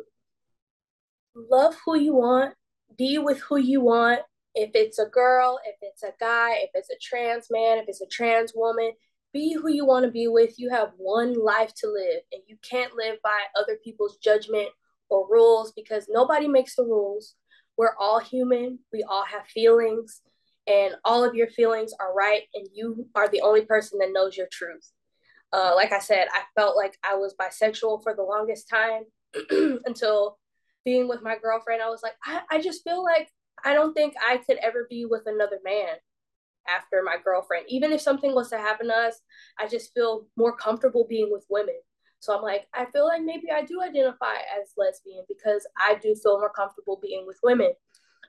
love 1.35 1.75
who 1.85 1.99
you 1.99 2.15
want 2.15 2.55
be 2.97 3.19
with 3.19 3.41
who 3.41 3.59
you 3.59 3.81
want. 3.81 4.21
If 4.55 4.71
it's 4.75 5.01
a 5.01 5.07
girl 5.07 5.59
if 5.65 5.75
it's 5.83 6.05
a 6.05 6.13
guy 6.21 6.53
if 6.59 6.71
it's 6.75 6.91
a 6.91 6.99
trans 7.03 7.49
man 7.51 7.79
if 7.79 7.89
it's 7.89 8.01
a 8.01 8.07
trans 8.07 8.53
woman 8.55 8.93
be 9.33 9.55
who 9.55 9.71
you 9.71 9.85
want 9.85 10.05
to 10.07 10.11
be 10.11 10.29
with. 10.29 10.59
You 10.59 10.71
have 10.71 10.93
one 10.97 11.35
life 11.35 11.73
to 11.79 11.89
live 11.89 12.23
and 12.33 12.43
you 12.47 12.57
can't 12.63 12.95
live 12.95 13.17
by 13.25 13.41
other 13.57 13.77
people's 13.83 14.19
judgment 14.19 14.69
or 15.11 15.27
rules 15.29 15.73
because 15.73 16.07
nobody 16.09 16.47
makes 16.47 16.77
the 16.77 16.85
rules 16.85 17.35
we're 17.79 17.95
all 17.99 18.19
human. 18.19 18.81
We 18.93 19.05
all 19.05 19.25
have 19.25 19.47
feelings 19.47 20.21
and 20.67 20.95
all 21.05 21.25
of 21.25 21.35
your 21.35 21.49
feelings 21.49 21.93
are 21.99 22.13
right 22.13 22.43
and 22.53 22.67
you 22.75 23.09
are 23.15 23.29
the 23.29 23.41
only 23.41 23.65
person 23.65 24.01
that 24.01 24.13
knows 24.13 24.37
your 24.37 24.49
truth. 24.53 24.91
Uh, 25.51 25.73
like 25.75 25.93
i 25.93 25.99
said 25.99 26.27
i 26.35 26.43
felt 26.55 26.77
like 26.77 26.99
i 27.03 27.15
was 27.15 27.35
bisexual 27.41 28.03
for 28.03 28.15
the 28.15 28.23
longest 28.23 28.69
time 28.69 29.05
until 29.87 30.37
being 30.85 31.09
with 31.09 31.23
my 31.23 31.39
girlfriend. 31.43 31.81
I 31.81 31.89
was 31.89 32.03
like 32.03 32.17
I, 32.23 32.43
I 32.51 32.61
just 32.61 32.85
feel 32.85 33.03
like 33.03 33.31
i 33.65 33.73
don't 33.73 33.95
think 33.95 34.13
i 34.29 34.37
could 34.37 34.59
ever 34.59 34.87
be 34.91 35.07
with 35.07 35.23
another 35.25 35.59
man 35.65 35.97
after 36.69 37.03
my 37.03 37.17
girlfriend. 37.25 37.65
Even 37.69 37.93
if 37.93 38.03
something 38.03 38.35
was 38.35 38.51
to 38.51 38.59
happen 38.59 38.89
to 38.89 38.95
us 38.95 39.23
i 39.59 39.67
just 39.67 39.95
feel 39.95 40.27
more 40.37 40.55
comfortable 40.55 41.07
being 41.09 41.33
with 41.33 41.47
women 41.49 41.77
so 42.21 42.37
i'm 42.37 42.43
like 42.43 42.67
i 42.75 42.85
feel 42.87 43.07
like 43.07 43.23
maybe 43.23 43.51
i 43.53 43.63
do 43.63 43.83
identify 43.83 44.35
as 44.61 44.73
lesbian 44.77 45.25
because 45.29 45.67
i 45.79 45.95
do 46.03 46.15
feel 46.15 46.39
more 46.39 46.51
comfortable 46.51 46.99
being 47.01 47.25
with 47.27 47.39
women 47.43 47.73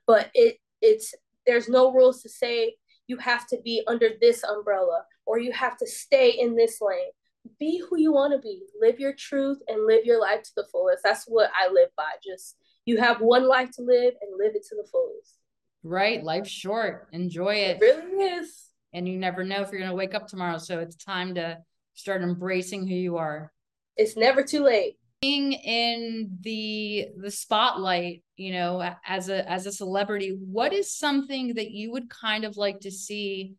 but 0.05 0.29
it 0.33 0.57
it's 0.81 1.13
there's 1.45 1.69
no 1.69 1.91
rules 1.91 2.21
to 2.21 2.29
say 2.29 2.75
you 3.07 3.17
have 3.17 3.47
to 3.47 3.57
be 3.63 3.81
under 3.87 4.09
this 4.21 4.43
umbrella 4.43 5.03
or 5.25 5.39
you 5.39 5.51
have 5.51 5.77
to 5.77 5.87
stay 5.87 6.31
in 6.31 6.55
this 6.55 6.79
lane. 6.79 7.11
Be 7.59 7.81
who 7.89 7.97
you 7.97 8.13
want 8.13 8.33
to 8.33 8.39
be. 8.39 8.63
Live 8.79 8.99
your 8.99 9.13
truth 9.13 9.59
and 9.67 9.87
live 9.87 10.05
your 10.05 10.21
life 10.21 10.43
to 10.43 10.51
the 10.55 10.67
fullest. 10.71 11.03
That's 11.03 11.25
what 11.25 11.49
I 11.59 11.71
live 11.71 11.89
by. 11.97 12.11
Just 12.23 12.55
you 12.85 12.97
have 12.97 13.19
one 13.19 13.47
life 13.47 13.71
to 13.77 13.81
live 13.81 14.13
and 14.21 14.37
live 14.37 14.55
it 14.55 14.65
to 14.69 14.75
the 14.75 14.87
fullest. 14.91 15.37
Right. 15.83 16.23
Life's 16.23 16.51
short. 16.51 17.07
Enjoy 17.11 17.55
it. 17.55 17.81
It 17.81 17.81
really 17.81 18.23
is. 18.25 18.65
And 18.93 19.07
you 19.07 19.17
never 19.17 19.43
know 19.43 19.61
if 19.61 19.71
you're 19.71 19.79
going 19.79 19.91
to 19.91 19.95
wake 19.95 20.13
up 20.13 20.27
tomorrow. 20.27 20.57
So 20.57 20.79
it's 20.79 20.95
time 20.95 21.35
to 21.35 21.59
start 21.93 22.21
embracing 22.21 22.87
who 22.87 22.95
you 22.95 23.17
are. 23.17 23.51
It's 23.99 24.15
never 24.15 24.43
too 24.43 24.63
late. 24.63 24.97
Being 25.21 25.51
in 25.51 26.37
the 26.39 27.09
the 27.17 27.29
spotlight 27.29 28.23
you 28.37 28.53
know 28.53 28.93
as 29.05 29.27
a 29.27 29.47
as 29.51 29.65
a 29.65 29.73
celebrity 29.73 30.37
what 30.39 30.71
is 30.71 30.95
something 30.95 31.55
that 31.55 31.71
you 31.71 31.91
would 31.91 32.09
kind 32.09 32.45
of 32.45 32.55
like 32.55 32.79
to 32.79 32.91
see 32.91 33.55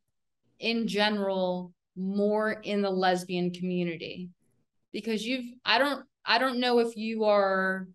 in 0.59 0.89
general 0.89 1.75
more 1.95 2.53
in 2.53 2.81
the 2.81 2.91
lesbian 2.91 3.53
community? 3.53 4.31
Because 4.93 5.27
you've 5.27 5.45
i 5.67 5.79
don't 5.79 6.07
i 6.25 6.39
don't 6.39 6.59
know 6.59 6.79
if 6.79 6.97
you 6.97 7.25
are 7.25 7.87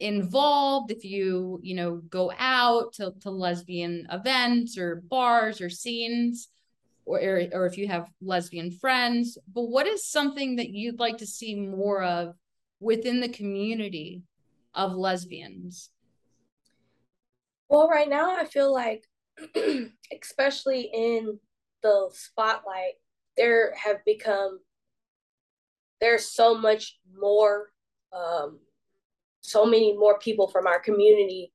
involved 0.00 0.90
if 0.90 1.02
you 1.02 1.60
you 1.62 1.74
know 1.74 1.96
go 2.10 2.30
out 2.38 2.92
to, 2.92 3.14
to 3.20 3.30
lesbian 3.30 4.06
events 4.10 4.76
or 4.76 5.02
bars 5.08 5.62
or 5.62 5.70
scenes 5.70 6.48
or 7.18 7.42
or 7.52 7.66
if 7.66 7.76
you 7.76 7.88
have 7.88 8.08
lesbian 8.20 8.70
friends 8.70 9.36
but 9.52 9.62
what 9.62 9.86
is 9.86 10.06
something 10.06 10.56
that 10.56 10.70
you'd 10.70 10.98
like 10.98 11.18
to 11.18 11.26
see 11.26 11.54
more 11.54 12.02
of 12.02 12.34
within 12.80 13.20
the 13.20 13.28
community 13.28 14.22
of 14.74 14.94
lesbians? 14.94 15.90
Well 17.68 17.88
right 17.88 18.08
now 18.08 18.36
i 18.36 18.44
feel 18.44 18.72
like 18.72 19.04
especially 20.22 20.90
in 20.92 21.38
the 21.82 22.10
spotlight 22.12 22.94
there 23.36 23.72
have 23.74 24.04
become 24.04 24.60
there's 26.00 26.26
so 26.26 26.56
much 26.56 26.98
more 27.18 27.70
um, 28.12 28.58
so 29.40 29.64
many 29.64 29.96
more 29.96 30.18
people 30.18 30.48
from 30.48 30.66
our 30.66 30.80
community 30.80 31.52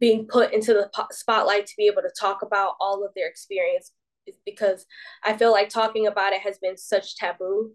being 0.00 0.26
put 0.26 0.52
into 0.52 0.74
the 0.74 0.90
spotlight 1.10 1.66
to 1.66 1.74
be 1.76 1.86
able 1.86 2.02
to 2.02 2.12
talk 2.18 2.42
about 2.42 2.74
all 2.80 3.04
of 3.04 3.12
their 3.14 3.28
experience 3.28 3.92
because 4.44 4.86
I 5.22 5.36
feel 5.36 5.52
like 5.52 5.68
talking 5.68 6.06
about 6.06 6.32
it 6.32 6.40
has 6.42 6.58
been 6.58 6.76
such 6.76 7.16
taboo. 7.16 7.72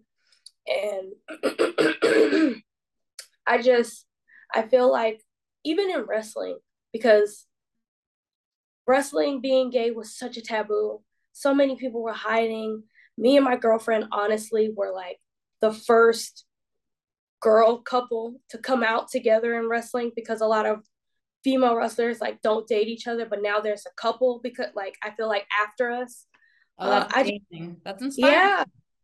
And 0.67 1.13
I 3.47 3.61
just, 3.61 4.05
I 4.53 4.63
feel 4.63 4.91
like 4.91 5.21
even 5.63 5.89
in 5.89 6.05
wrestling, 6.07 6.59
because 6.93 7.45
wrestling 8.87 9.41
being 9.41 9.69
gay 9.69 9.91
was 9.91 10.17
such 10.17 10.37
a 10.37 10.41
taboo, 10.41 11.01
so 11.33 11.53
many 11.53 11.75
people 11.75 12.01
were 12.03 12.13
hiding. 12.13 12.83
Me 13.17 13.35
and 13.35 13.45
my 13.45 13.55
girlfriend, 13.55 14.05
honestly, 14.11 14.71
were 14.75 14.91
like 14.93 15.19
the 15.61 15.73
first 15.73 16.45
girl 17.41 17.77
couple 17.77 18.35
to 18.49 18.57
come 18.57 18.83
out 18.83 19.09
together 19.09 19.57
in 19.57 19.69
wrestling 19.69 20.11
because 20.15 20.41
a 20.41 20.47
lot 20.47 20.65
of 20.65 20.83
female 21.43 21.75
wrestlers 21.75 22.19
like 22.19 22.41
don't 22.41 22.67
date 22.67 22.87
each 22.87 23.07
other 23.07 23.25
but 23.25 23.41
now 23.41 23.59
there's 23.59 23.85
a 23.85 24.01
couple 24.01 24.41
because 24.43 24.67
like 24.75 24.95
i 25.03 25.11
feel 25.11 25.29
like 25.29 25.47
after 25.65 25.89
us 25.89 26.25
Oh, 26.79 26.89
that's 26.89 27.15
uh, 27.15 27.19
amazing. 27.19 27.77
I, 27.77 27.81
that's 27.83 28.03
inspiring. 28.03 28.33
Yeah, 28.33 28.63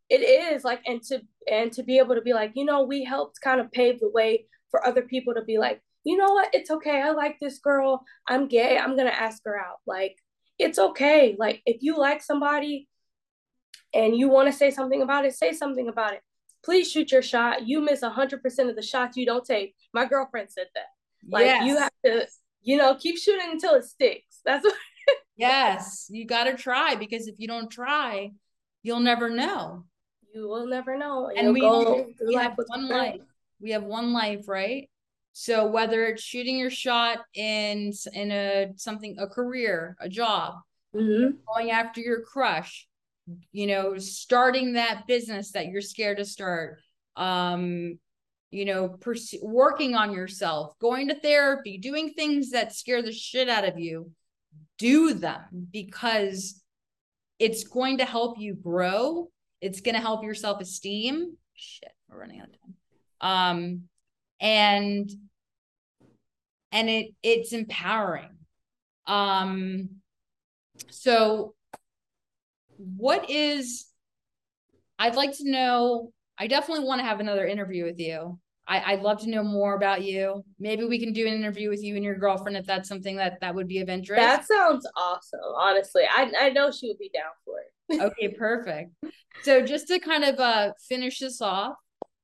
it 0.10 0.22
is 0.22 0.64
like, 0.64 0.82
and 0.86 1.02
to 1.04 1.22
and 1.52 1.72
to 1.74 1.84
be 1.84 1.98
able 1.98 2.16
to 2.16 2.22
be 2.22 2.34
like, 2.34 2.54
you 2.56 2.66
know, 2.66 2.84
we 2.84 3.04
helped 3.04 3.42
kind 3.42 3.60
of 3.60 3.72
pave 3.72 4.00
the 4.00 4.10
way 4.10 4.46
for 4.72 4.86
other 4.86 5.02
people 5.02 5.34
to 5.34 5.44
be 5.44 5.58
like, 5.58 5.82
you 6.04 6.18
know 6.18 6.34
what, 6.34 6.50
it's 6.54 6.72
okay. 6.72 7.02
I 7.02 7.12
like 7.12 7.38
this 7.40 7.60
girl. 7.60 8.04
I'm 8.28 8.48
gay. 8.48 8.78
I'm 8.78 8.96
gonna 8.96 9.10
ask 9.10 9.42
her 9.46 9.60
out. 9.60 9.78
Like, 9.86 10.18
it's 10.60 10.80
okay. 10.80 11.36
Like, 11.38 11.62
if 11.66 11.82
you 11.82 11.98
like 11.98 12.22
somebody 12.22 12.88
and 13.94 14.16
you 14.16 14.30
want 14.30 14.48
to 14.48 14.54
say 14.54 14.72
something 14.72 15.02
about 15.02 15.26
it, 15.26 15.34
say 15.34 15.52
something 15.52 15.88
about 15.88 16.14
it. 16.14 16.22
Please 16.64 16.90
shoot 16.90 17.12
your 17.12 17.22
shot. 17.22 17.68
You 17.68 17.82
miss 17.82 18.02
hundred 18.02 18.42
percent 18.42 18.70
of 18.70 18.76
the 18.76 18.82
shots 18.82 19.18
you 19.18 19.26
don't 19.26 19.46
take. 19.46 19.76
My 19.94 20.06
girlfriend 20.06 20.50
said 20.52 20.68
that. 20.76 20.86
Like, 21.28 21.46
yes. 21.46 21.66
you 21.66 21.78
have 21.78 21.92
to, 22.06 22.28
you 22.62 22.78
know, 22.78 22.96
keep 22.96 23.18
shooting 23.18 23.50
until 23.52 23.74
it 23.74 23.86
sticks. 23.86 24.42
That's 24.46 24.64
what 24.64 24.76
yes, 25.36 26.08
you 26.10 26.26
got 26.26 26.46
to 26.46 26.56
try 26.56 26.96
because 26.96 27.28
if 27.28 27.36
you 27.38 27.48
don't 27.48 27.70
try, 27.70 28.32
you'll 28.84 29.00
never 29.00 29.30
know. 29.30 29.86
You 30.34 30.48
will 30.48 30.68
never 30.68 30.98
know. 30.98 31.32
And, 31.36 31.54
we, 31.54 31.62
we 32.26 32.36
have 32.36 32.58
one 32.68 32.90
life. 32.90 33.22
We 33.62 33.72
have 33.72 33.84
one 33.84 34.12
life, 34.12 34.48
right? 34.48 34.90
So 35.38 35.68
whether 35.68 36.06
it's 36.06 36.24
shooting 36.24 36.58
your 36.58 36.70
shot 36.70 37.20
in 37.34 37.92
in 38.14 38.32
a 38.32 38.72
something 38.78 39.18
a 39.20 39.28
career, 39.28 39.98
a 40.00 40.08
job, 40.08 40.56
mm-hmm. 40.96 41.36
going 41.48 41.72
after 41.72 42.00
your 42.00 42.22
crush, 42.22 42.88
you 43.52 43.68
know, 43.68 43.98
starting 43.98 44.74
that 44.74 45.08
business 45.08 45.52
that 45.52 45.68
you're 45.68 45.82
scared 45.82 46.18
to 46.18 46.26
start, 46.26 46.80
um, 47.18 48.00
you 48.52 48.66
know, 48.66 48.90
pers- 48.90 49.36
working 49.42 49.96
on 49.96 50.14
yourself, 50.14 50.78
going 50.80 51.10
to 51.10 51.16
therapy, 51.16 51.78
doing 51.78 52.14
things 52.14 52.52
that 52.52 52.74
scare 52.74 53.02
the 53.02 53.12
shit 53.12 53.50
out 53.50 53.68
of 53.68 53.78
you 53.78 54.12
do 54.78 55.14
them 55.14 55.68
because 55.72 56.62
it's 57.40 57.64
going 57.66 57.98
to 57.98 58.06
help 58.06 58.40
you 58.40 58.54
grow. 58.56 59.30
It's 59.62 59.82
going 59.82 59.96
to 59.96 60.02
help 60.02 60.24
your 60.24 60.36
self 60.36 60.62
esteem. 60.62 61.38
Shit, 61.54 61.92
we're 62.10 62.20
running 62.20 62.42
out 62.42 62.48
of 62.48 62.54
time. 62.62 62.76
Um, 63.22 63.82
and 64.40 65.10
and 66.72 66.90
it 66.90 67.16
it's 67.24 67.54
empowering. 67.54 68.38
Um, 69.08 69.90
so 70.90 71.56
what 72.78 73.30
is 73.30 73.88
I'd 74.98 75.16
like 75.16 75.36
to 75.38 75.50
know. 75.50 76.12
I 76.38 76.48
definitely 76.48 76.86
want 76.86 77.00
to 77.00 77.06
have 77.06 77.20
another 77.20 77.46
interview 77.46 77.86
with 77.86 78.00
you. 78.00 78.40
I, 78.68 78.96
would 78.96 79.04
love 79.04 79.20
to 79.22 79.30
know 79.30 79.44
more 79.44 79.76
about 79.76 80.04
you. 80.04 80.44
Maybe 80.60 80.86
we 80.86 81.00
can 81.00 81.14
do 81.14 81.28
an 81.28 81.34
interview 81.34 81.70
with 81.70 81.84
you 81.84 81.96
and 81.96 82.04
your 82.04 82.16
girlfriend 82.16 82.58
if 82.58 82.66
that's 82.66 82.90
something 82.90 83.16
that 83.18 83.40
that 83.42 83.54
would 83.54 83.68
be 83.68 83.80
of 83.80 83.90
interest. 83.90 84.22
That 84.22 84.48
sounds 84.48 84.88
awesome. 84.98 85.40
Honestly, 85.56 86.04
I 86.10 86.32
I 86.40 86.50
know 86.50 86.72
she 86.72 86.88
would 86.88 86.98
be 86.98 87.12
down 87.14 87.32
for 87.44 87.60
it. 87.60 88.02
okay, 88.02 88.30
perfect. 88.30 88.92
So 89.44 89.64
just 89.66 89.88
to 89.88 90.00
kind 90.00 90.24
of 90.24 90.40
uh 90.40 90.72
finish 90.88 91.20
this 91.20 91.42
off, 91.42 91.76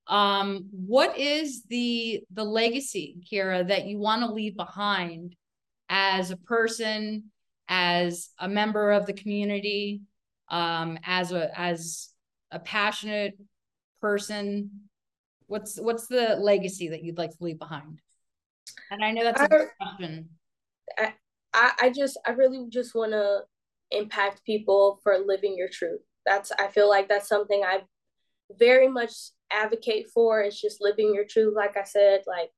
um, 0.07 0.67
what 0.71 1.17
is 1.17 1.63
the 1.69 2.23
the 2.33 2.43
legacy, 2.43 3.17
Kiera, 3.31 3.67
that 3.67 3.85
you 3.85 3.99
want 3.99 4.23
to 4.23 4.31
leave 4.31 4.55
behind 4.55 5.35
as 5.89 6.31
a 6.31 6.37
person, 6.37 7.25
as 7.67 8.29
a 8.39 8.49
member 8.49 8.91
of 8.91 9.05
the 9.05 9.13
community, 9.13 10.01
um, 10.49 10.97
as 11.05 11.31
a 11.31 11.57
as 11.59 12.09
a 12.49 12.59
passionate 12.59 13.37
person 14.01 14.89
What's 15.51 15.75
what's 15.77 16.07
the 16.07 16.37
legacy 16.39 16.87
that 16.87 17.03
you'd 17.03 17.17
like 17.17 17.31
to 17.31 17.43
leave 17.43 17.59
behind? 17.59 17.99
And 18.89 19.03
I 19.03 19.11
know 19.11 19.25
that's 19.25 19.41
a 19.41 19.53
I, 19.53 19.65
question. 19.81 20.29
I, 20.97 21.71
I 21.81 21.89
just 21.89 22.17
I 22.25 22.31
really 22.31 22.67
just 22.69 22.95
want 22.95 23.11
to 23.11 23.41
impact 23.91 24.45
people 24.45 25.01
for 25.03 25.17
living 25.17 25.55
your 25.57 25.67
truth. 25.67 25.99
That's 26.25 26.53
I 26.53 26.67
feel 26.67 26.89
like 26.89 27.09
that's 27.09 27.27
something 27.27 27.63
I 27.65 27.81
very 28.57 28.87
much 28.87 29.11
advocate 29.51 30.07
for. 30.13 30.39
It's 30.39 30.61
just 30.61 30.79
living 30.79 31.13
your 31.13 31.25
truth. 31.29 31.53
Like 31.53 31.75
I 31.75 31.83
said, 31.83 32.21
like 32.25 32.51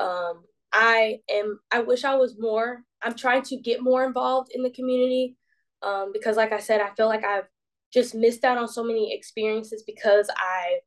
um, 0.00 0.42
I 0.72 1.20
am. 1.30 1.60
I 1.70 1.78
wish 1.78 2.04
I 2.04 2.16
was 2.16 2.34
more. 2.40 2.82
I'm 3.02 3.14
trying 3.14 3.42
to 3.42 3.56
get 3.56 3.84
more 3.84 4.04
involved 4.04 4.50
in 4.52 4.64
the 4.64 4.70
community 4.70 5.36
um, 5.82 6.10
because, 6.12 6.36
like 6.36 6.50
I 6.50 6.58
said, 6.58 6.80
I 6.80 6.90
feel 6.96 7.06
like 7.06 7.24
I've 7.24 7.46
just 7.94 8.16
missed 8.16 8.42
out 8.42 8.58
on 8.58 8.66
so 8.66 8.82
many 8.82 9.14
experiences 9.14 9.84
because 9.86 10.28
I 10.36 10.80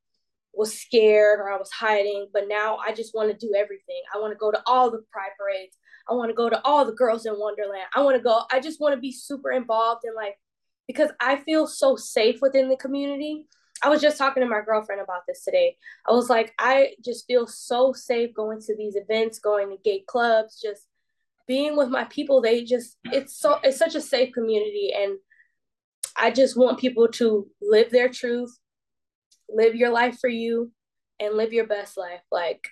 was 0.60 0.78
scared 0.78 1.40
or 1.40 1.50
I 1.50 1.58
was 1.58 1.72
hiding. 1.72 2.28
But 2.34 2.50
now 2.50 2.78
I 2.78 2.94
just 2.94 3.16
want 3.16 3.32
to 3.32 3.48
do 3.48 3.54
everything. 3.56 4.02
I 4.14 4.20
want 4.20 4.34
to 4.34 4.38
go 4.38 4.52
to 4.52 4.62
all 4.68 4.92
the 4.92 5.02
pride 5.10 5.32
parades. 5.40 5.78
I 6.10 6.14
want 6.14 6.30
to 6.30 6.36
go 6.36 6.50
to 6.50 6.62
all 6.66 6.84
the 6.84 6.92
girls 6.92 7.26
in 7.26 7.40
Wonderland. 7.40 7.86
I 7.96 8.02
want 8.02 8.18
to 8.18 8.22
go. 8.22 8.42
I 8.52 8.60
just 8.60 8.82
want 8.82 8.94
to 8.94 9.00
be 9.00 9.14
super 9.14 9.52
involved 9.52 10.02
in 10.06 10.14
like 10.14 10.38
because 10.86 11.12
I 11.22 11.38
feel 11.38 11.66
so 11.66 11.96
safe 11.96 12.42
within 12.42 12.68
the 12.68 12.76
community. 12.76 13.48
I 13.82 13.88
was 13.88 14.02
just 14.02 14.18
talking 14.18 14.44
to 14.44 14.50
my 14.50 14.60
girlfriend 14.60 15.00
about 15.00 15.22
this 15.26 15.46
today. 15.46 15.78
I 16.06 16.12
was 16.12 16.30
like, 16.30 16.54
I 16.60 16.96
just 17.06 17.26
feel 17.26 17.48
so 17.48 17.94
safe 17.94 18.34
going 18.34 18.60
to 18.64 18.76
these 18.76 18.98
events, 18.98 19.40
going 19.40 19.70
to 19.70 19.78
gay 19.82 20.04
clubs, 20.06 20.60
just 20.62 20.88
being 21.48 21.78
with 21.78 21.88
my 21.88 22.04
people. 22.06 22.42
They 22.42 22.66
just 22.66 22.98
it's 23.06 23.40
so 23.40 23.60
it's 23.64 23.78
such 23.78 23.96
a 23.96 24.02
safe 24.02 24.34
community 24.34 24.92
and 24.94 25.20
I 26.18 26.32
just 26.32 26.58
want 26.58 26.80
people 26.80 27.08
to 27.14 27.48
live 27.62 27.92
their 27.92 28.10
truth, 28.10 28.60
live 29.54 29.76
your 29.76 29.90
life 29.90 30.18
for 30.20 30.30
you, 30.30 30.72
and 31.20 31.36
live 31.36 31.54
your 31.54 31.68
best 31.68 31.98
life. 31.98 32.22
Like, 32.32 32.68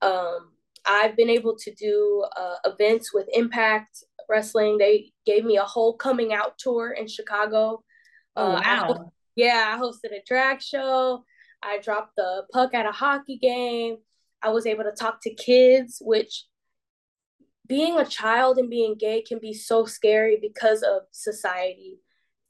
um, 0.00 0.52
I've 0.84 1.16
been 1.16 1.30
able 1.30 1.56
to 1.56 1.74
do 1.74 2.24
uh, 2.36 2.56
events 2.64 3.14
with 3.14 3.28
Impact 3.32 4.04
Wrestling. 4.28 4.78
They 4.78 5.12
gave 5.24 5.44
me 5.44 5.56
a 5.56 5.62
whole 5.62 5.94
coming 5.94 6.32
out 6.32 6.58
tour 6.58 6.90
in 6.92 7.06
Chicago. 7.06 7.82
Oh, 8.34 8.52
uh, 8.52 8.60
wow. 8.60 8.62
I, 8.62 8.94
yeah, 9.36 9.74
I 9.74 9.80
hosted 9.80 10.12
a 10.12 10.22
drag 10.26 10.60
show. 10.60 11.24
I 11.62 11.78
dropped 11.78 12.16
the 12.16 12.44
puck 12.52 12.74
at 12.74 12.86
a 12.86 12.92
hockey 12.92 13.38
game. 13.38 13.98
I 14.42 14.48
was 14.50 14.66
able 14.66 14.84
to 14.84 14.92
talk 14.92 15.20
to 15.22 15.34
kids, 15.34 15.98
which 16.04 16.46
being 17.68 17.98
a 17.98 18.04
child 18.04 18.58
and 18.58 18.68
being 18.68 18.96
gay 18.98 19.22
can 19.22 19.38
be 19.38 19.54
so 19.54 19.84
scary 19.84 20.38
because 20.42 20.82
of 20.82 21.02
society. 21.12 22.00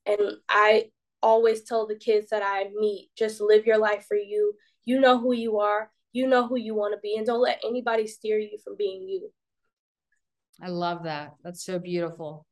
And 0.07 0.39
I 0.49 0.91
always 1.23 1.63
tell 1.63 1.87
the 1.87 1.97
kids 1.97 2.29
that 2.31 2.43
I 2.45 2.71
meet 2.79 3.11
just 3.17 3.41
live 3.41 3.67
your 3.67 3.79
life 3.79 4.05
for 4.07 4.17
you. 4.17 4.55
You 4.85 5.01
know 5.01 5.19
who 5.19 5.33
you 5.33 5.61
are, 5.61 5.91
you 6.13 6.27
know 6.27 6.47
who 6.47 6.57
you 6.57 6.75
want 6.75 6.95
to 6.95 7.01
be, 7.01 7.17
and 7.17 7.27
don't 7.27 7.41
let 7.41 7.61
anybody 7.65 8.07
steer 8.07 8.39
you 8.39 8.59
from 8.63 8.77
being 8.77 9.09
you. 9.09 9.31
I 10.61 10.69
love 10.69 11.05
that. 11.05 11.35
That's 11.43 11.65
so 11.65 11.79
beautiful. 11.79 12.47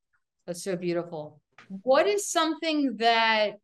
That's 0.46 0.64
so 0.64 0.76
beautiful. 0.76 1.40
What 1.82 2.06
is 2.06 2.28
something 2.28 2.96
that 2.96 3.58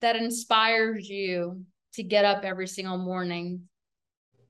that 0.00 0.16
inspires 0.16 1.08
you 1.08 1.64
to 1.94 2.02
get 2.02 2.24
up 2.24 2.44
every 2.44 2.66
single 2.66 2.98
morning, 2.98 3.62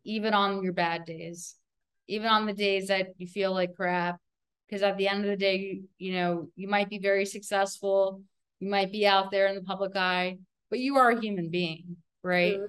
even 0.04 0.34
on 0.34 0.62
your 0.62 0.72
bad 0.72 1.04
days, 1.04 1.54
even 2.08 2.28
on 2.28 2.46
the 2.46 2.52
days 2.52 2.88
that 2.88 3.08
you 3.18 3.26
feel 3.26 3.52
like 3.52 3.74
crap, 3.76 4.18
because 4.68 4.83
at 4.83 4.96
the 4.96 5.09
end 5.09 5.24
of 5.24 5.31
the 5.31 5.37
day 5.37 5.81
you, 5.98 6.12
know 6.12 6.48
you 6.57 6.68
might 6.68 6.90
be 6.90 6.98
very 6.98 7.27
successful 7.27 8.22
you 8.61 8.68
might 8.68 8.92
be 8.92 9.07
out 9.07 9.31
there 9.31 9.46
in 9.46 9.55
the 9.55 9.62
public 9.62 9.94
eye 9.96 10.38
but 10.70 10.79
you 10.79 10.96
are 10.96 11.11
a 11.11 11.20
human 11.20 11.50
being 11.50 11.96
right? 12.24 12.57
Mm-hmm. 12.57 12.64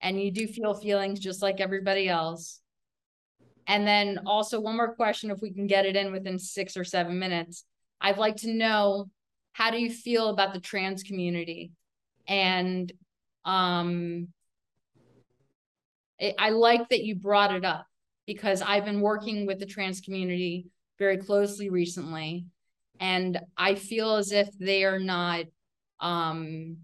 and 0.00 0.22
you 0.22 0.30
do 0.30 0.46
feel 0.46 0.72
feelings 0.72 1.20
just 1.20 1.42
like 1.42 1.60
everybody 1.60 2.08
else. 2.08 2.60
And 3.66 3.86
then 3.86 4.20
also 4.26 4.60
one 4.60 4.76
more 4.76 4.94
question 4.94 5.30
if 5.30 5.40
we 5.42 5.52
can 5.52 5.66
get 5.66 5.86
it 5.86 5.96
in 5.96 6.12
within 6.12 6.38
six 6.38 6.76
or 6.76 6.84
seven 6.84 7.18
minutes. 7.18 7.64
I'd 8.00 8.18
like 8.18 8.36
to 8.36 8.52
know 8.52 9.10
how 9.52 9.70
do 9.70 9.78
you 9.78 9.90
feel 9.90 10.28
about 10.28 10.52
the 10.52 10.60
trans 10.60 11.02
community? 11.02 11.72
And 12.26 12.90
um 13.44 14.28
it, 16.18 16.34
i 16.38 16.48
like 16.48 16.88
that 16.88 17.04
you 17.04 17.14
brought 17.14 17.54
it 17.54 17.62
up 17.62 17.86
because 18.26 18.62
i've 18.62 18.86
been 18.86 19.02
working 19.02 19.44
with 19.44 19.58
the 19.58 19.66
trans 19.66 20.00
community 20.00 20.66
very 20.98 21.18
closely 21.18 21.70
recently. 21.70 22.46
And 23.00 23.40
I 23.56 23.74
feel 23.74 24.16
as 24.16 24.32
if 24.32 24.48
they 24.58 24.84
are 24.84 24.98
not 24.98 25.44
um, 26.00 26.78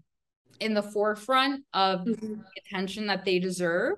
in 0.59 0.73
the 0.73 0.83
forefront 0.83 1.63
of 1.73 2.01
mm-hmm. 2.01 2.33
the 2.33 2.43
attention 2.57 3.07
that 3.07 3.25
they 3.25 3.39
deserve. 3.39 3.97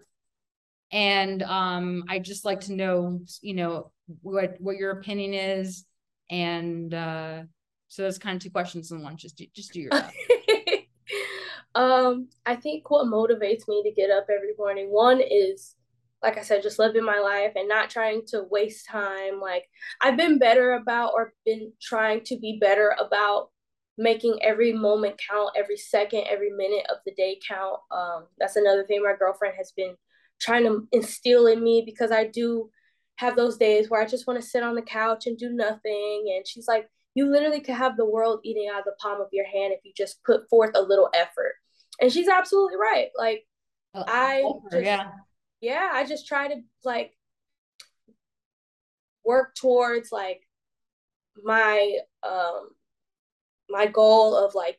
And 0.91 1.41
um, 1.43 2.03
I 2.07 2.19
just 2.19 2.45
like 2.45 2.61
to 2.61 2.73
know, 2.73 3.21
you 3.41 3.55
know, 3.55 3.91
what 4.21 4.55
what 4.59 4.77
your 4.77 4.91
opinion 4.91 5.33
is. 5.33 5.85
And 6.29 6.93
uh, 6.93 7.43
so 7.87 8.03
those 8.03 8.19
kind 8.19 8.35
of 8.35 8.43
two 8.43 8.51
questions 8.51 8.91
in 8.91 9.01
one. 9.01 9.17
Just 9.17 9.37
do, 9.37 9.45
just 9.55 9.73
do 9.73 9.81
your. 9.81 9.91
um, 11.75 12.29
I 12.45 12.55
think 12.55 12.89
what 12.89 13.07
motivates 13.07 13.67
me 13.67 13.83
to 13.83 13.91
get 13.91 14.11
up 14.11 14.27
every 14.29 14.53
morning. 14.57 14.91
One 14.91 15.19
is 15.19 15.75
like 16.23 16.37
I 16.37 16.41
said, 16.41 16.63
just 16.63 16.79
living 16.79 17.03
my 17.03 17.19
life 17.19 17.51
and 17.55 17.67
not 17.67 17.89
trying 17.89 18.25
to 18.27 18.45
waste 18.49 18.87
time. 18.87 19.41
Like 19.41 19.65
I've 20.01 20.15
been 20.15 20.39
better 20.39 20.73
about 20.73 21.11
or 21.13 21.33
been 21.45 21.73
trying 21.81 22.21
to 22.25 22.39
be 22.39 22.57
better 22.59 22.95
about 22.97 23.49
making 23.97 24.39
every 24.41 24.71
moment 24.71 25.19
count, 25.29 25.51
every 25.55 25.75
second, 25.75 26.23
every 26.29 26.49
minute 26.49 26.85
of 26.89 26.97
the 27.05 27.13
day 27.13 27.39
count. 27.47 27.79
Um, 27.91 28.25
that's 28.39 28.55
another 28.55 28.85
thing 28.85 29.03
my 29.03 29.13
girlfriend 29.19 29.55
has 29.57 29.73
been 29.75 29.95
trying 30.39 30.63
to 30.63 30.87
instill 30.93 31.47
in 31.47 31.61
me 31.61 31.83
because 31.85 32.11
I 32.11 32.25
do 32.25 32.69
have 33.17 33.35
those 33.35 33.57
days 33.57 33.89
where 33.89 34.01
I 34.01 34.07
just 34.07 34.25
want 34.25 34.41
to 34.41 34.47
sit 34.47 34.63
on 34.63 34.75
the 34.75 34.81
couch 34.81 35.27
and 35.27 35.37
do 35.37 35.49
nothing. 35.49 36.33
And 36.35 36.47
she's 36.47 36.67
like, 36.67 36.89
you 37.15 37.29
literally 37.29 37.59
could 37.59 37.75
have 37.75 37.97
the 37.97 38.09
world 38.09 38.39
eating 38.43 38.69
out 38.73 38.79
of 38.79 38.85
the 38.85 38.95
palm 38.99 39.21
of 39.21 39.27
your 39.33 39.45
hand 39.45 39.73
if 39.73 39.81
you 39.83 39.91
just 39.95 40.23
put 40.23 40.49
forth 40.49 40.71
a 40.73 40.81
little 40.81 41.09
effort. 41.13 41.53
And 42.01 42.11
she's 42.11 42.29
absolutely 42.29 42.77
right. 42.77 43.09
Like 43.15 43.45
uh, 43.93 44.05
I 44.07 44.43
just, 44.71 44.85
yeah 44.85 45.09
yeah, 45.63 45.91
I 45.93 46.05
just 46.05 46.27
try 46.27 46.49
to 46.49 46.55
like 46.83 47.15
work 49.25 49.55
towards 49.55 50.11
like 50.11 50.41
my 51.41 51.99
um 52.21 52.67
my 53.69 53.85
goal 53.87 54.35
of 54.35 54.55
like 54.55 54.77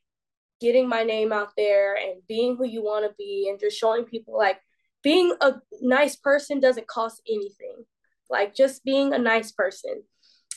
getting 0.61 0.87
my 0.87 1.03
name 1.03 1.33
out 1.33 1.53
there 1.57 1.95
and 1.97 2.21
being 2.29 2.57
who 2.57 2.67
you 2.67 2.85
want 2.85 3.07
to 3.07 3.15
be 3.17 3.49
and 3.49 3.59
just 3.59 3.79
showing 3.79 4.05
people 4.05 4.37
like 4.37 4.61
being 5.03 5.35
a 5.41 5.55
nice 5.81 6.17
person 6.17 6.61
doesn't 6.61 6.87
cost 6.87 7.23
anything. 7.27 7.85
Like 8.29 8.55
just 8.55 8.85
being 8.85 9.15
a 9.15 9.19
nice 9.19 9.53
person. 9.53 10.03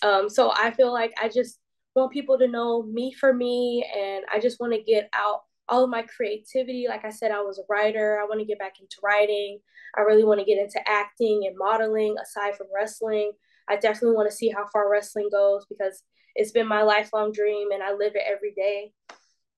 Um 0.01 0.29
so 0.29 0.51
i 0.53 0.71
feel 0.71 0.91
like 0.91 1.13
i 1.19 1.29
just 1.29 1.57
want 1.95 2.11
people 2.11 2.37
to 2.37 2.47
know 2.47 2.83
me 2.83 3.13
for 3.13 3.33
me 3.33 3.83
and 3.97 4.25
i 4.31 4.39
just 4.39 4.59
want 4.59 4.73
to 4.73 4.83
get 4.83 5.09
out 5.13 5.46
all 5.69 5.83
of 5.83 5.89
my 5.89 6.03
creativity. 6.03 6.87
Like 6.87 7.05
I 7.05 7.09
said, 7.09 7.31
I 7.31 7.41
was 7.41 7.59
a 7.59 7.63
writer. 7.69 8.19
I 8.21 8.25
want 8.25 8.39
to 8.39 8.45
get 8.45 8.59
back 8.59 8.79
into 8.79 8.97
writing. 9.03 9.59
I 9.97 10.01
really 10.01 10.23
want 10.23 10.39
to 10.39 10.45
get 10.45 10.59
into 10.59 10.79
acting 10.87 11.45
and 11.47 11.57
modeling 11.57 12.15
aside 12.21 12.55
from 12.55 12.67
wrestling. 12.73 13.31
I 13.69 13.75
definitely 13.75 14.15
want 14.15 14.29
to 14.29 14.35
see 14.35 14.49
how 14.49 14.65
far 14.71 14.89
wrestling 14.89 15.29
goes 15.31 15.65
because 15.67 16.03
it's 16.35 16.51
been 16.51 16.67
my 16.67 16.83
lifelong 16.83 17.31
dream 17.31 17.71
and 17.71 17.83
I 17.83 17.93
live 17.93 18.15
it 18.15 18.23
every 18.25 18.53
day. 18.53 18.91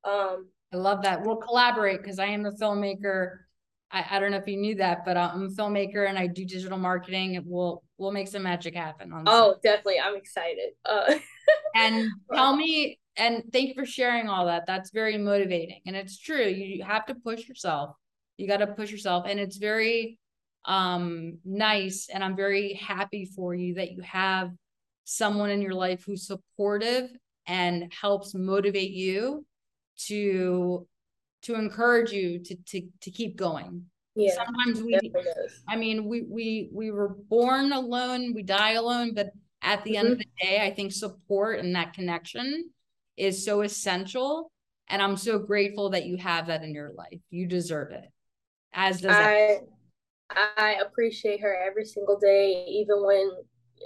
Um, 0.03 0.47
I 0.73 0.77
love 0.77 1.03
that. 1.03 1.23
We'll 1.23 1.37
collaborate 1.37 2.01
because 2.01 2.19
I 2.19 2.27
am 2.27 2.45
a 2.45 2.51
filmmaker. 2.51 3.37
I, 3.91 4.05
I 4.09 4.19
don't 4.19 4.31
know 4.31 4.37
if 4.37 4.47
you 4.47 4.57
knew 4.57 4.75
that, 4.75 5.03
but 5.05 5.17
I'm 5.17 5.43
a 5.43 5.49
filmmaker 5.49 6.07
and 6.07 6.17
I 6.17 6.27
do 6.27 6.45
digital 6.45 6.77
marketing. 6.77 7.41
We'll 7.45 7.83
we'll 7.97 8.11
make 8.11 8.27
some 8.27 8.43
magic 8.43 8.75
happen. 8.75 9.11
Oh, 9.25 9.55
definitely. 9.63 9.99
I'm 9.99 10.15
excited. 10.15 10.69
Uh- 10.85 11.15
and 11.75 12.09
tell 12.33 12.55
me 12.55 12.98
and 13.19 13.43
thank 13.51 13.67
you 13.67 13.73
for 13.73 13.85
sharing 13.85 14.29
all 14.29 14.45
that. 14.45 14.65
That's 14.65 14.91
very 14.91 15.17
motivating. 15.17 15.81
And 15.85 15.95
it's 15.95 16.17
true. 16.17 16.45
You 16.45 16.83
have 16.83 17.05
to 17.07 17.15
push 17.15 17.47
yourself. 17.47 17.95
You 18.37 18.47
got 18.47 18.57
to 18.57 18.67
push 18.67 18.91
yourself. 18.91 19.25
And 19.27 19.39
it's 19.39 19.57
very 19.57 20.17
um 20.65 21.37
nice. 21.45 22.07
And 22.11 22.23
I'm 22.23 22.35
very 22.35 22.73
happy 22.73 23.25
for 23.25 23.53
you 23.53 23.75
that 23.75 23.91
you 23.91 24.01
have 24.01 24.51
someone 25.03 25.49
in 25.49 25.61
your 25.61 25.73
life 25.73 26.03
who's 26.05 26.25
supportive 26.25 27.09
and 27.45 27.91
helps 27.93 28.33
motivate 28.33 28.91
you 28.91 29.45
to 30.07 30.87
to 31.43 31.55
encourage 31.55 32.11
you 32.11 32.39
to 32.39 32.55
to 32.55 32.87
to 33.01 33.11
keep 33.11 33.35
going. 33.35 33.85
Yeah. 34.15 34.33
Sometimes 34.33 34.81
we 34.81 34.97
I 35.67 35.75
mean 35.75 36.05
we 36.05 36.21
we 36.21 36.69
we 36.71 36.91
were 36.91 37.09
born 37.09 37.73
alone, 37.73 38.33
we 38.33 38.43
die 38.43 38.73
alone, 38.73 39.13
but 39.13 39.31
at 39.61 39.83
the 39.83 39.95
mm-hmm. 39.95 40.05
end 40.05 40.13
of 40.13 40.17
the 40.19 40.25
day, 40.41 40.61
I 40.61 40.71
think 40.73 40.93
support 40.93 41.59
and 41.59 41.75
that 41.75 41.93
connection 41.93 42.69
is 43.19 43.45
so 43.45 43.61
essential. 43.61 44.51
And 44.87 45.01
I'm 45.01 45.17
so 45.17 45.37
grateful 45.37 45.91
that 45.91 46.05
you 46.05 46.17
have 46.17 46.47
that 46.47 46.63
in 46.63 46.73
your 46.73 46.91
life. 46.93 47.19
You 47.29 47.45
deserve 47.45 47.91
it. 47.91 48.11
As 48.73 49.01
does 49.01 49.15
I 49.15 49.59
I 50.31 50.77
appreciate 50.85 51.41
her 51.41 51.55
every 51.55 51.85
single 51.85 52.17
day, 52.19 52.65
even 52.67 53.03
when 53.03 53.31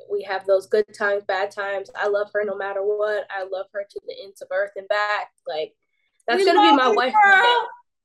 we 0.09 0.23
have 0.23 0.45
those 0.45 0.67
good 0.67 0.85
times, 0.97 1.23
bad 1.25 1.51
times. 1.51 1.89
I 1.95 2.07
love 2.07 2.29
her 2.33 2.43
no 2.43 2.55
matter 2.55 2.81
what. 2.83 3.25
I 3.29 3.43
love 3.43 3.67
her 3.73 3.85
to 3.89 4.01
the 4.05 4.15
ends 4.23 4.41
of 4.41 4.49
earth 4.51 4.71
and 4.75 4.87
back. 4.87 5.31
Like 5.47 5.73
that's 6.27 6.37
we 6.37 6.45
gonna 6.45 6.61
be 6.61 6.75
my 6.75 6.89
wife 6.89 7.13
one 7.13 7.41
day. 7.41 7.55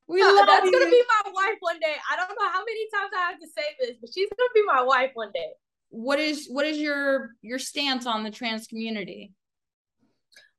We 0.07 0.23
love 0.23 0.47
that's 0.47 0.65
you. 0.65 0.71
gonna 0.71 0.91
be 0.91 1.03
my 1.25 1.31
wife 1.31 1.57
one 1.59 1.79
day. 1.79 1.95
I 2.11 2.15
don't 2.15 2.29
know 2.29 2.49
how 2.49 2.63
many 2.65 2.87
times 2.93 3.11
I 3.15 3.31
have 3.31 3.39
to 3.39 3.47
say 3.47 3.63
this, 3.79 3.97
but 4.01 4.09
she's 4.13 4.29
gonna 4.37 4.49
be 4.53 4.63
my 4.65 4.81
wife 4.81 5.11
one 5.13 5.31
day. 5.33 5.51
What 5.89 6.19
is 6.19 6.47
what 6.49 6.65
is 6.65 6.77
your 6.77 7.31
your 7.41 7.59
stance 7.59 8.05
on 8.05 8.23
the 8.23 8.31
trans 8.31 8.67
community? 8.67 9.33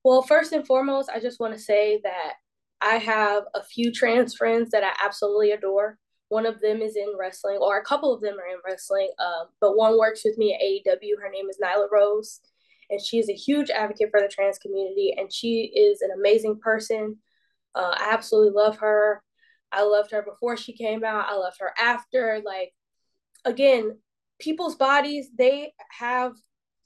Well, 0.05 0.23
first 0.23 0.53
and 0.53 0.67
foremost, 0.67 1.11
I 1.11 1.21
just 1.21 1.41
want 1.41 1.53
to 1.55 1.59
say 1.61 2.01
that 2.03 2.35
I 2.81 2.97
have 2.97 3.45
a 3.55 3.63
few 3.63 3.93
trans 3.93 4.35
friends 4.35 4.71
that 4.71 4.85
I 4.85 4.93
absolutely 5.05 5.53
adore. 5.53 5.99
One 6.29 6.47
of 6.47 6.61
them 6.61 6.81
is 6.81 6.97
in 6.97 7.15
wrestling, 7.19 7.59
or 7.61 7.79
a 7.79 7.85
couple 7.85 8.15
of 8.15 8.21
them 8.21 8.37
are 8.39 8.49
in 8.53 8.61
wrestling, 8.67 9.11
um, 9.19 9.49
but 9.61 9.77
one 9.77 9.99
works 9.99 10.23
with 10.25 10.39
me 10.39 10.55
at 10.55 10.61
AEW. 10.63 11.21
Her 11.21 11.31
name 11.31 11.49
is 11.51 11.59
Nyla 11.63 11.89
Rose. 11.91 12.41
and 12.91 13.01
she 13.01 13.19
is 13.19 13.29
a 13.29 13.35
huge 13.35 13.71
advocate 13.71 14.11
for 14.11 14.21
the 14.21 14.29
trans 14.29 14.59
community, 14.59 15.15
and 15.17 15.33
she 15.33 15.73
is 15.75 16.03
an 16.03 16.11
amazing 16.17 16.59
person. 16.61 17.19
Uh, 17.75 17.95
I 17.97 18.11
absolutely 18.13 18.53
love 18.53 18.79
her. 18.79 19.23
I 19.73 19.83
loved 19.85 20.11
her 20.13 20.23
before 20.23 20.57
she 20.57 20.73
came 20.73 21.05
out. 21.05 21.27
I 21.29 21.37
loved 21.37 21.59
her 21.61 21.73
after. 21.81 22.43
Like, 22.45 22.73
again, 23.45 23.99
people's 24.41 24.75
bodies, 24.77 25.29
they 25.37 25.73
have 25.99 26.33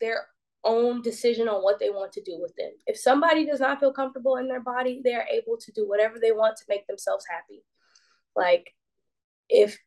their 0.00 0.26
own 0.64 1.02
decision 1.02 1.48
on 1.48 1.62
what 1.62 1.78
they 1.78 1.90
want 1.90 2.12
to 2.12 2.22
do 2.22 2.38
with 2.40 2.54
them. 2.56 2.70
If 2.86 2.98
somebody 2.98 3.46
does 3.46 3.60
not 3.60 3.80
feel 3.80 3.92
comfortable 3.92 4.36
in 4.36 4.48
their 4.48 4.60
body, 4.60 5.00
they 5.04 5.14
are 5.14 5.26
able 5.32 5.56
to 5.58 5.72
do 5.72 5.88
whatever 5.88 6.18
they 6.20 6.32
want 6.32 6.56
to 6.56 6.64
make 6.68 6.86
themselves 6.86 7.24
happy. 7.28 7.62
Like, 8.36 8.74
if 9.48 9.78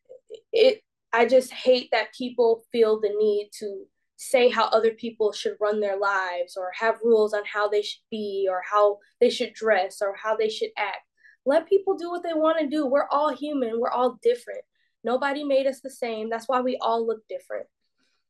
it, 0.53 0.83
I 1.11 1.25
just 1.25 1.51
hate 1.51 1.89
that 1.91 2.13
people 2.13 2.63
feel 2.71 2.99
the 2.99 3.09
need 3.09 3.49
to 3.59 3.85
say 4.17 4.49
how 4.49 4.65
other 4.69 4.91
people 4.91 5.31
should 5.31 5.55
run 5.59 5.79
their 5.79 5.97
lives 5.97 6.57
or 6.57 6.71
have 6.79 6.99
rules 7.03 7.33
on 7.33 7.43
how 7.45 7.67
they 7.67 7.81
should 7.81 8.01
be 8.09 8.47
or 8.49 8.61
how 8.69 8.97
they 9.21 9.29
should 9.29 9.53
dress 9.53 10.01
or 10.01 10.15
how 10.15 10.35
they 10.35 10.49
should 10.49 10.71
act. 10.77 10.97
Let 11.45 11.69
people 11.69 11.95
do 11.95 12.09
what 12.09 12.23
they 12.23 12.33
want 12.33 12.59
to 12.59 12.67
do. 12.67 12.85
We're 12.85 13.07
all 13.09 13.33
human, 13.33 13.79
we're 13.79 13.91
all 13.91 14.19
different. 14.21 14.61
Nobody 15.03 15.43
made 15.43 15.67
us 15.67 15.79
the 15.81 15.89
same. 15.89 16.29
That's 16.29 16.49
why 16.49 16.61
we 16.61 16.77
all 16.81 17.05
look 17.05 17.21
different. 17.29 17.67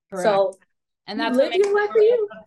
Correct. 0.10 0.23
So, 0.23 0.53
and 1.08 1.20
that's 1.20 1.38
what 1.38 1.50
makes, 1.50 1.67
world, 1.67 1.89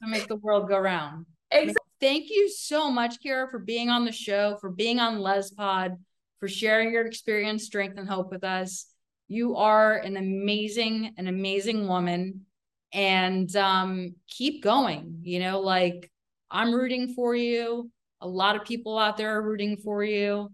to 0.02 0.08
make 0.08 0.28
the 0.28 0.36
world 0.36 0.68
go 0.68 0.78
round. 0.78 1.26
Exactly. 1.50 1.74
Thank 2.00 2.30
you 2.30 2.48
so 2.48 2.90
much, 2.90 3.16
Kiera, 3.22 3.50
for 3.50 3.58
being 3.58 3.90
on 3.90 4.04
the 4.04 4.12
show, 4.12 4.56
for 4.60 4.70
being 4.70 5.00
on 5.00 5.18
LesPod, 5.18 5.96
for 6.38 6.48
sharing 6.48 6.92
your 6.92 7.06
experience, 7.06 7.64
strength, 7.64 7.98
and 7.98 8.08
hope 8.08 8.30
with 8.30 8.44
us. 8.44 8.86
You 9.28 9.56
are 9.56 9.96
an 9.96 10.16
amazing, 10.16 11.12
an 11.18 11.26
amazing 11.26 11.86
woman 11.86 12.46
and 12.92 13.54
um, 13.56 14.14
keep 14.26 14.62
going. 14.62 15.20
You 15.22 15.40
know, 15.40 15.60
like 15.60 16.10
I'm 16.50 16.72
rooting 16.72 17.14
for 17.14 17.34
you. 17.34 17.90
A 18.20 18.28
lot 18.28 18.56
of 18.56 18.64
people 18.64 18.98
out 18.98 19.16
there 19.16 19.36
are 19.36 19.42
rooting 19.42 19.76
for 19.76 20.02
you. 20.02 20.50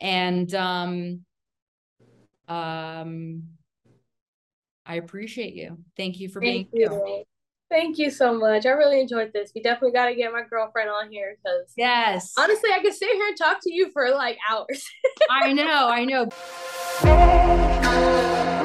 And 0.00 0.52
um, 0.54 1.20
um, 2.48 3.42
I 4.86 4.96
appreciate 4.96 5.54
you. 5.54 5.78
Thank 5.96 6.20
you 6.20 6.28
for 6.28 6.40
Thank 6.40 6.70
being 6.72 6.82
you. 6.84 7.02
Here. 7.04 7.24
Thank 7.70 7.98
you 7.98 8.10
so 8.10 8.36
much. 8.36 8.66
I 8.66 8.70
really 8.70 9.00
enjoyed 9.00 9.32
this. 9.32 9.52
We 9.54 9.62
definitely 9.62 9.92
got 9.92 10.06
to 10.06 10.16
get 10.16 10.32
my 10.32 10.42
girlfriend 10.42 10.90
on 10.90 11.10
here 11.10 11.36
because 11.42 11.72
yes, 11.76 12.34
honestly, 12.36 12.70
I 12.74 12.80
could 12.80 12.94
sit 12.94 13.10
here 13.10 13.28
and 13.28 13.36
talk 13.36 13.58
to 13.62 13.72
you 13.72 13.90
for 13.92 14.10
like 14.10 14.38
hours. 14.50 14.84
I 15.30 15.52
know, 15.52 15.88
I 15.88 16.04
know. 16.04 16.28